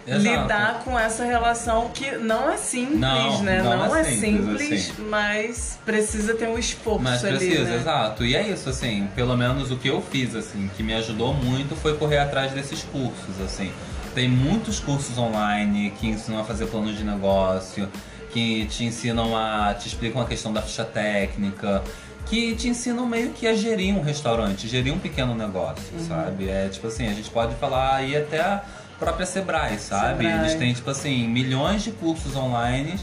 [0.07, 0.23] Exato.
[0.43, 3.63] lidar com essa relação que não é simples, Não, né?
[3.63, 5.03] não é é simples, simples, assim.
[5.09, 7.77] mas precisa ter um esforço Mas ali, precisa, né?
[7.77, 8.25] exato.
[8.25, 11.75] E é isso, assim, pelo menos o que eu fiz, assim, que me ajudou muito
[11.77, 13.73] foi correr atrás desses cursos, assim.
[14.15, 17.89] Tem muitos cursos online que ensinam a fazer planos de negócio,
[18.31, 19.75] que te ensinam a.
[19.75, 21.83] te explicam a questão da ficha técnica,
[22.27, 26.07] que te ensinam meio que a gerir um restaurante, gerir um pequeno negócio, Uhum.
[26.09, 26.49] sabe?
[26.49, 28.61] É tipo assim, a gente pode falar aí até
[28.99, 30.25] própria Sebrae, sabe?
[30.25, 30.41] Sebrae.
[30.41, 32.99] Eles têm, tipo assim, milhões de cursos online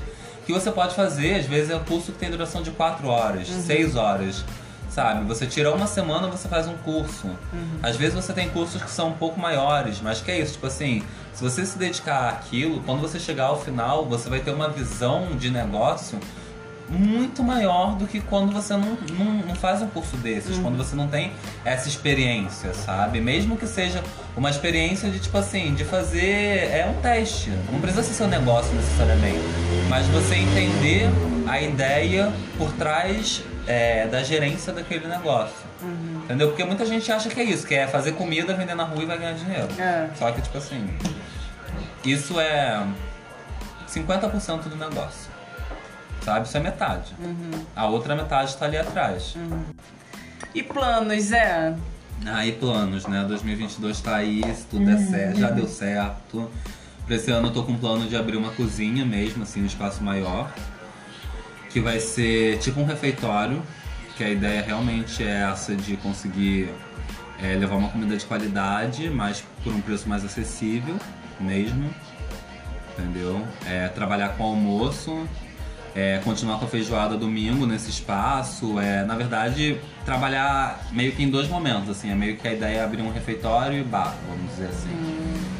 [0.45, 1.35] que você pode fazer.
[1.35, 3.61] Às vezes é um curso que tem duração de 4 horas, Uhum.
[3.61, 4.43] 6 horas.
[4.89, 5.25] Sabe?
[5.25, 7.25] Você tira uma semana, você faz um curso.
[7.25, 7.79] Uhum.
[7.81, 10.67] Às vezes você tem cursos que são um pouco maiores, mas que é isso, tipo
[10.67, 11.01] assim,
[11.33, 15.35] se você se dedicar àquilo, quando você chegar ao final, você vai ter uma visão
[15.35, 16.19] de negócio
[16.89, 20.95] muito maior do que quando você não, não, não faz um curso desses, quando você
[20.95, 21.31] não tem
[21.63, 23.19] essa experiência, sabe?
[23.19, 24.03] Mesmo que seja
[24.35, 26.69] uma experiência de tipo assim, de fazer.
[26.71, 27.51] É um teste.
[27.71, 29.43] Não precisa ser seu negócio necessariamente.
[29.89, 31.09] Mas você entender
[31.47, 35.73] a ideia por trás é, da gerência daquele negócio.
[36.23, 36.49] Entendeu?
[36.49, 39.05] Porque muita gente acha que é isso, que é fazer comida, vender na rua e
[39.05, 39.67] vai ganhar dinheiro.
[39.77, 40.09] É.
[40.15, 40.87] Só que, tipo assim,
[42.05, 42.85] isso é
[43.89, 45.32] 50% do negócio.
[46.23, 46.47] Sabe?
[46.47, 47.13] Isso é metade.
[47.75, 49.35] A outra metade tá ali atrás.
[50.55, 51.75] E planos, Zé?
[52.25, 53.25] Aí planos, né?
[53.27, 56.49] 2022 tá aí, se tudo der certo, já deu certo.
[57.05, 59.65] Pra esse ano eu tô com um plano de abrir uma cozinha mesmo, assim, um
[59.65, 60.49] espaço maior.
[61.69, 63.61] Que vai ser tipo um refeitório,
[64.15, 66.69] que a ideia realmente é essa de conseguir
[67.41, 70.95] é, levar uma comida de qualidade, mas por um preço mais acessível
[71.39, 71.93] mesmo.
[72.97, 73.45] Entendeu?
[73.65, 75.27] É, trabalhar com almoço,
[75.95, 78.79] é, continuar com a feijoada domingo nesse espaço.
[78.79, 82.11] É, na verdade, trabalhar meio que em dois momentos, assim.
[82.11, 84.89] É meio que a ideia é abrir um refeitório e bar, vamos dizer assim.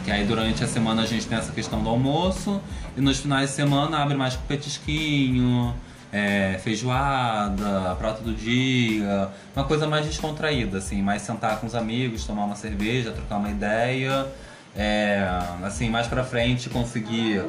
[0.03, 2.61] Que aí durante a semana a gente tem essa questão do almoço
[2.97, 5.73] e nos finais de semana abre mais petisquinho,
[6.11, 12.25] é, feijoada, prato do dia, uma coisa mais descontraída, assim, mais sentar com os amigos,
[12.25, 14.27] tomar uma cerveja, trocar uma ideia.
[14.75, 15.27] É,
[15.63, 17.43] assim, mais pra frente conseguir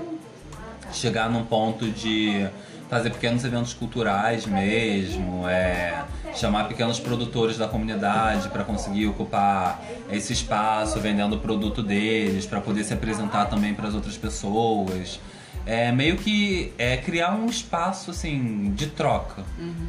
[0.92, 2.46] chegar num ponto de
[2.88, 6.04] fazer pequenos eventos culturais mesmo, é,
[6.34, 12.60] chamar pequenos produtores da comunidade para conseguir ocupar esse espaço vendendo o produto deles, para
[12.60, 15.20] poder se apresentar também para as outras pessoas.
[15.66, 19.42] É meio que é criar um espaço assim de troca,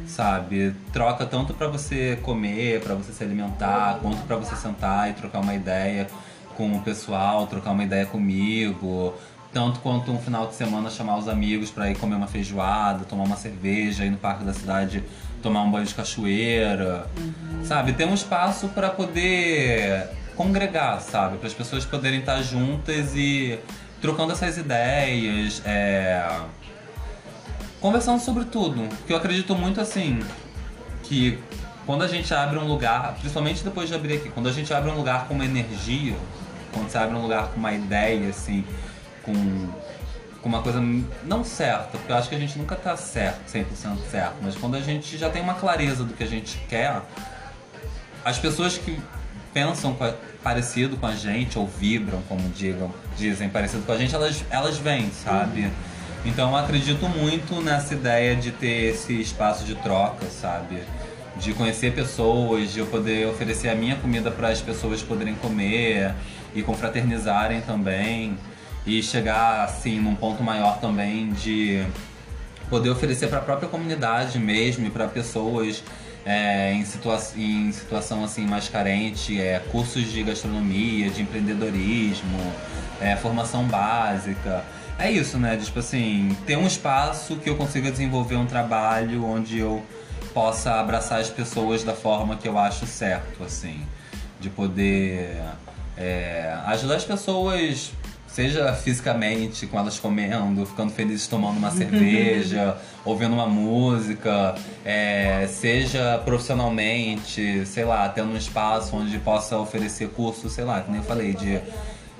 [0.06, 0.74] sabe?
[0.90, 5.40] Troca tanto para você comer, para você se alimentar, quanto para você sentar e trocar
[5.40, 6.06] uma ideia
[6.56, 9.12] com o pessoal, trocar uma ideia comigo,
[9.56, 13.24] tanto quanto um final de semana chamar os amigos para ir comer uma feijoada, tomar
[13.24, 15.02] uma cerveja, ir no parque da cidade
[15.42, 17.06] tomar um banho de cachoeira,
[17.64, 17.94] sabe?
[17.94, 21.38] Ter um espaço para poder congregar, sabe?
[21.38, 23.58] Para as pessoas poderem estar juntas e
[23.98, 26.28] trocando essas ideias, é...
[27.80, 28.86] conversando sobre tudo.
[28.88, 30.20] Porque eu acredito muito assim
[31.02, 31.38] que
[31.86, 34.90] quando a gente abre um lugar, principalmente depois de abrir aqui, quando a gente abre
[34.90, 36.14] um lugar com uma energia,
[36.74, 38.62] quando você abre um lugar com uma ideia, assim,
[39.26, 39.68] com,
[40.40, 40.80] com uma coisa
[41.24, 43.64] não certa, porque eu acho que a gente nunca tá certo, 100%
[44.10, 47.02] certo, mas quando a gente já tem uma clareza do que a gente quer,
[48.24, 48.98] as pessoas que
[49.52, 53.96] pensam com a- parecido com a gente, ou vibram, como digam, dizem, parecido com a
[53.98, 55.70] gente, elas, elas vêm, sabe?
[56.24, 60.82] Então eu acredito muito nessa ideia de ter esse espaço de troca, sabe?
[61.36, 66.14] De conhecer pessoas, de eu poder oferecer a minha comida para as pessoas poderem comer
[66.54, 68.36] e confraternizarem também.
[68.86, 71.84] E chegar, assim, num ponto maior também de
[72.70, 75.82] poder oferecer para a própria comunidade mesmo e para pessoas
[76.26, 82.52] é, em, situa em situação assim mais carente, é, cursos de gastronomia, de empreendedorismo,
[83.00, 84.64] é, formação básica.
[84.98, 85.56] É isso, né?
[85.56, 89.84] Tipo assim, ter um espaço que eu consiga desenvolver um trabalho onde eu
[90.34, 93.80] possa abraçar as pessoas da forma que eu acho certo, assim.
[94.40, 95.40] De poder
[96.66, 97.92] ajudar as pessoas
[98.36, 106.20] seja fisicamente, com elas comendo, ficando felizes tomando uma cerveja, ouvindo uma música, é, seja
[106.22, 111.32] profissionalmente, sei lá, tendo um espaço onde possa oferecer curso, sei lá, como eu falei,
[111.32, 111.58] de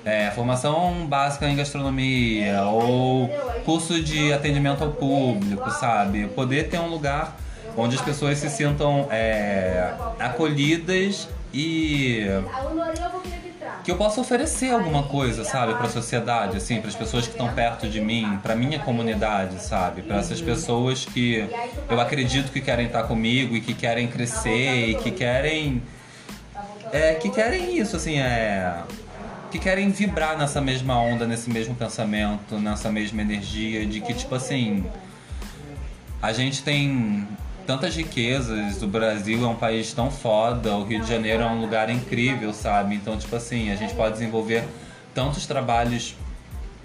[0.03, 3.29] é, formação básica em gastronomia ou
[3.63, 6.25] curso de atendimento ao público, sabe?
[6.29, 7.37] Poder ter um lugar
[7.77, 12.25] onde as pessoas se sintam é, acolhidas e
[13.83, 17.31] que eu possa oferecer alguma coisa, sabe, para a sociedade, assim, para as pessoas que
[17.31, 21.47] estão perto de mim, para minha comunidade, sabe, para essas pessoas que
[21.89, 25.81] eu acredito que querem estar comigo e que querem crescer e que querem
[26.91, 28.83] é, que querem isso, assim, é
[29.49, 34.35] que querem vibrar nessa mesma onda, nesse mesmo pensamento, nessa mesma energia de que tipo
[34.35, 34.85] assim,
[36.21, 37.27] a gente tem
[37.67, 41.59] tantas riquezas, o Brasil é um país tão foda, o Rio de Janeiro é um
[41.59, 42.95] lugar incrível, sabe?
[42.95, 44.63] Então, tipo assim, a gente pode desenvolver
[45.13, 46.15] tantos trabalhos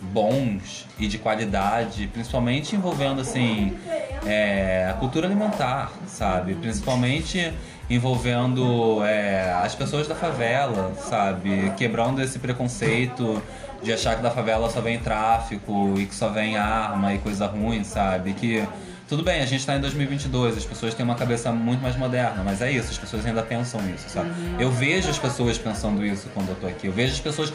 [0.01, 3.79] bons e de qualidade, principalmente envolvendo assim
[4.27, 6.57] é, a cultura alimentar, sabe?
[6.57, 7.53] Principalmente
[7.89, 11.73] envolvendo é, as pessoas da favela, sabe?
[11.77, 13.41] Quebrando esse preconceito
[13.81, 17.47] de achar que da favela só vem tráfico e que só vem arma e coisa
[17.47, 18.33] ruim, sabe?
[18.33, 18.67] Que
[19.13, 22.43] tudo bem, a gente tá em 2022, as pessoas têm uma cabeça muito mais moderna,
[22.43, 24.31] mas é isso, as pessoas ainda pensam isso, sabe?
[24.31, 24.57] Uhum.
[24.59, 27.53] Eu vejo as pessoas pensando isso quando eu tô aqui, eu vejo as pessoas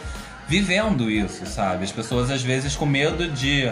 [0.47, 1.83] vivendo isso, sabe?
[1.83, 3.71] As pessoas às vezes com medo de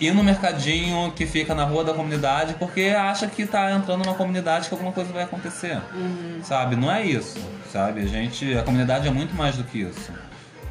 [0.00, 4.14] ir no mercadinho que fica na rua da comunidade porque acha que tá entrando numa
[4.14, 6.40] comunidade que alguma coisa vai acontecer, uhum.
[6.42, 6.74] sabe?
[6.74, 7.38] Não é isso,
[7.70, 8.00] sabe?
[8.00, 10.10] A gente, a comunidade é muito mais do que isso.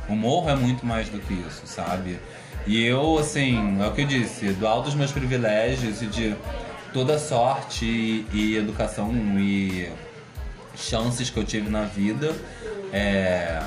[0.10, 2.20] O morro é muito mais do que isso, sabe?
[2.66, 6.36] E eu, assim, é o que eu disse, do alto dos meus privilégios e de
[6.94, 9.90] toda sorte e, e educação e
[10.76, 12.34] chances que eu tive na vida,
[12.92, 13.62] é,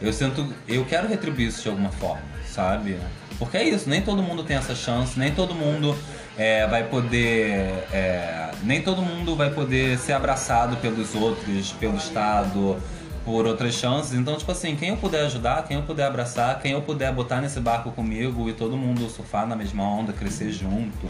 [0.00, 2.98] eu sinto, eu quero retribuir isso de alguma forma, sabe?
[3.38, 5.96] Porque é isso, nem todo mundo tem essa chance, nem todo mundo
[6.36, 7.84] é, vai poder.
[7.92, 12.76] É, nem todo mundo vai poder ser abraçado pelos outros, pelo Estado,
[13.24, 14.14] por outras chances.
[14.14, 17.40] Então, tipo assim, quem eu puder ajudar, quem eu puder abraçar, quem eu puder botar
[17.40, 21.08] nesse barco comigo e todo mundo surfar na mesma onda, crescer junto,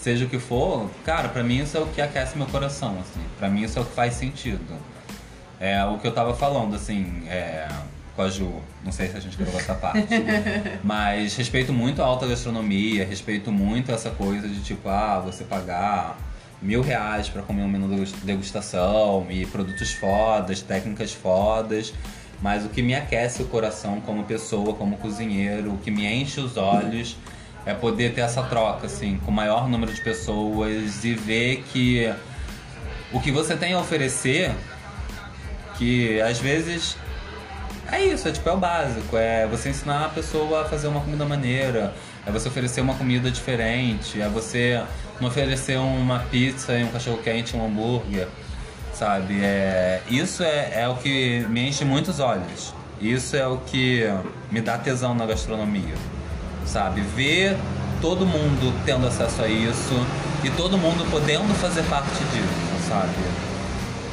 [0.00, 3.20] seja o que for, cara, para mim isso é o que aquece meu coração, assim.
[3.38, 4.76] Para mim isso é o que faz sentido.
[5.60, 7.68] É o que eu tava falando, assim, é,
[8.16, 8.52] com a Ju.
[8.84, 10.08] Não sei se a gente gravou essa parte.
[10.82, 16.18] mas respeito muito a alta gastronomia, respeito muito essa coisa de tipo, ah, você pagar
[16.62, 21.92] mil reais para comer um menu de degustação e produtos fodas, técnicas fodas.
[22.40, 26.40] Mas o que me aquece o coração como pessoa, como cozinheiro, o que me enche
[26.40, 27.16] os olhos
[27.64, 32.12] é poder ter essa troca, assim, com o maior número de pessoas e ver que
[33.12, 34.50] o que você tem a oferecer,
[35.78, 36.96] que às vezes
[37.90, 41.00] é isso, é tipo, é o básico, é você ensinar a pessoa a fazer uma
[41.00, 41.94] comida maneira,
[42.26, 44.82] é você oferecer uma comida diferente, é você
[45.20, 48.28] não oferecer uma pizza e um cachorro quente, um hambúrguer,
[48.94, 49.40] sabe?
[49.42, 52.74] É, isso é, é o que me enche muitos olhos.
[53.00, 54.04] Isso é o que
[54.50, 55.94] me dá tesão na gastronomia,
[56.64, 57.00] sabe?
[57.00, 57.56] Ver
[58.00, 59.94] todo mundo tendo acesso a isso
[60.44, 63.12] e todo mundo podendo fazer parte disso, sabe?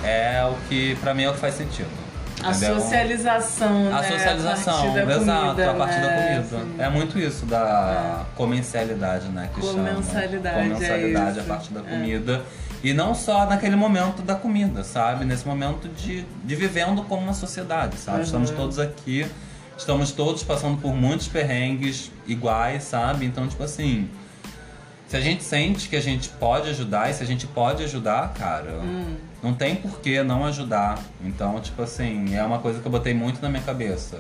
[0.03, 1.99] É o que, pra mim, é o que faz sentido.
[2.43, 3.93] A socialização, né?
[3.93, 6.01] A socialização, a exato, comida, a partir né?
[6.01, 6.83] da comida.
[6.83, 8.35] É muito isso da é.
[8.37, 9.49] comensalidade, né?
[9.53, 10.75] Que comensalidade, chama.
[10.75, 11.83] Comensalidade é a partir da é.
[11.83, 12.41] comida.
[12.81, 15.25] E não só naquele momento da comida, sabe?
[15.25, 18.19] Nesse momento de, de vivendo como uma sociedade, sabe?
[18.19, 18.23] Uhum.
[18.23, 19.29] Estamos todos aqui,
[19.77, 23.25] estamos todos passando por muitos perrengues iguais, sabe?
[23.25, 24.09] Então, tipo assim,
[25.09, 28.33] se a gente sente que a gente pode ajudar e se a gente pode ajudar,
[28.33, 29.15] cara, hum.
[29.41, 30.99] Não tem por que não ajudar.
[31.23, 34.19] Então, tipo assim, é uma coisa que eu botei muito na minha cabeça.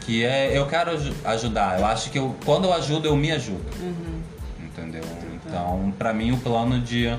[0.00, 0.90] Que é, eu quero
[1.24, 1.78] ajudar.
[1.78, 3.64] Eu acho que eu, quando eu ajudo, eu me ajudo.
[3.80, 4.20] Uhum.
[4.64, 5.02] Entendeu?
[5.34, 7.14] Então, pra mim, o plano de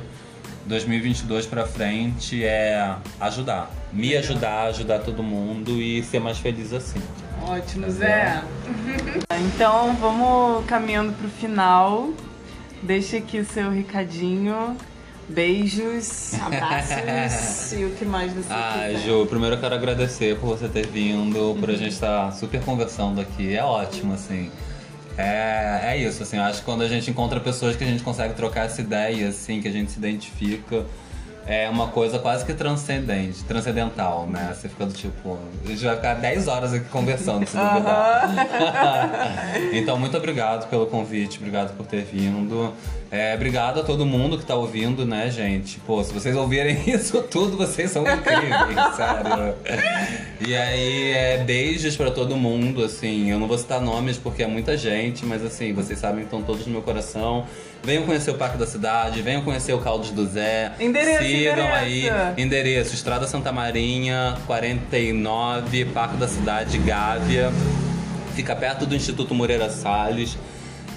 [0.66, 3.72] 2022 pra frente é ajudar.
[3.92, 7.00] Me ajudar, ajudar todo mundo e ser mais feliz assim.
[7.48, 8.42] Ótimo, Zé.
[9.54, 12.10] então, vamos caminhando pro final.
[12.82, 14.76] Deixe aqui o seu recadinho.
[15.30, 19.06] Beijos, abraços e o que mais você ah, quiser.
[19.06, 23.22] Ju, primeiro eu quero agradecer por você ter vindo, por a gente estar super conversando
[23.22, 23.56] aqui.
[23.56, 24.52] É ótimo, assim.
[25.18, 28.04] É, é isso, assim, eu acho que quando a gente encontra pessoas que a gente
[28.04, 30.86] consegue trocar essa ideia, assim, que a gente se identifica,
[31.46, 34.54] é uma coisa quase que transcendente, transcendental, né?
[34.54, 38.30] Você fica do tipo, a gente vai ficar 10 horas aqui conversando, se duvidar.
[39.74, 42.74] então, muito obrigado pelo convite, obrigado por ter vindo.
[43.12, 45.80] É, obrigado a todo mundo que tá ouvindo, né, gente?
[45.82, 49.56] Pô, se vocês ouvirem isso tudo, vocês são incríveis, sério.
[50.46, 53.30] E aí, é, beijos para todo mundo, assim.
[53.32, 56.42] Eu não vou citar nomes porque é muita gente, mas assim, vocês sabem que estão
[56.42, 57.46] todos no meu coração.
[57.82, 60.74] Venham conhecer o Parque da Cidade, venham conhecer o Caldos do Zé.
[60.80, 61.74] Endereço, Sigam endereço.
[61.76, 62.10] aí.
[62.38, 67.52] Endereço, Estrada Santa Marinha, 49, Parque da Cidade, Gávea.
[68.36, 70.38] Fica perto do Instituto Moreira Salles.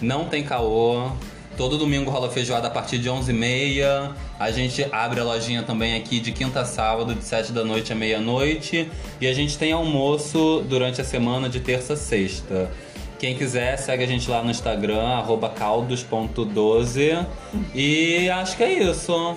[0.01, 1.13] Não tem caô.
[1.57, 4.13] Todo domingo rola feijoada a partir de 11h30.
[4.39, 7.93] A gente abre a lojinha também aqui de quinta a sábado, de 7 da noite
[7.93, 8.91] a meia-noite.
[9.21, 12.71] E a gente tem almoço durante a semana de terça a sexta.
[13.19, 15.25] Quem quiser, segue a gente lá no Instagram,
[15.59, 17.27] caldos.12.
[17.75, 19.37] E acho que é isso.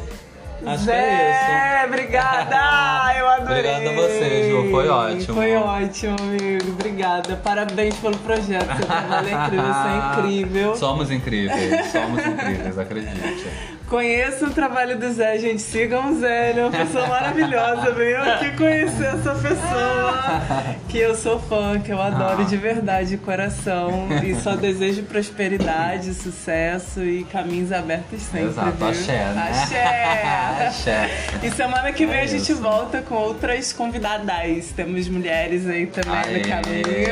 [0.66, 1.88] Acho Zé, que é isso.
[1.88, 3.14] obrigada!
[3.18, 3.60] Eu adorei!
[3.60, 4.72] Obrigado a você, Ju.
[4.72, 5.34] Foi ótimo.
[5.34, 6.72] Foi ótimo, amigo.
[6.72, 7.36] Obrigada.
[7.38, 8.76] Parabéns pelo projeto.
[8.76, 10.76] Seu trabalho é incrível, você é incrível.
[10.76, 13.47] Somos incríveis, somos incríveis, acredite.
[13.90, 15.64] Conheçam o trabalho do Zé, gente.
[15.64, 17.92] Sigam o Zé, ele é uma pessoa maravilhosa.
[17.92, 23.18] Venham aqui conhecer essa pessoa que eu sou fã, que eu adoro de verdade, de
[23.18, 24.08] coração.
[24.24, 28.50] E só desejo prosperidade, sucesso e caminhos abertos sempre.
[28.50, 28.88] Exato, viu?
[28.90, 29.50] axé, né?
[29.50, 30.20] Axé.
[30.70, 31.10] Axé.
[31.42, 34.68] E semana que vem É a gente volta com outras convidadas.
[34.76, 37.10] Temos mulheres aí também Aê, no caminho.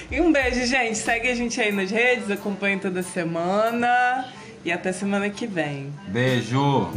[0.10, 0.96] e um beijo, gente.
[0.96, 4.29] Segue a gente aí nas redes, acompanhe toda semana.
[4.64, 5.92] E até semana que vem.
[6.08, 6.90] Beijo.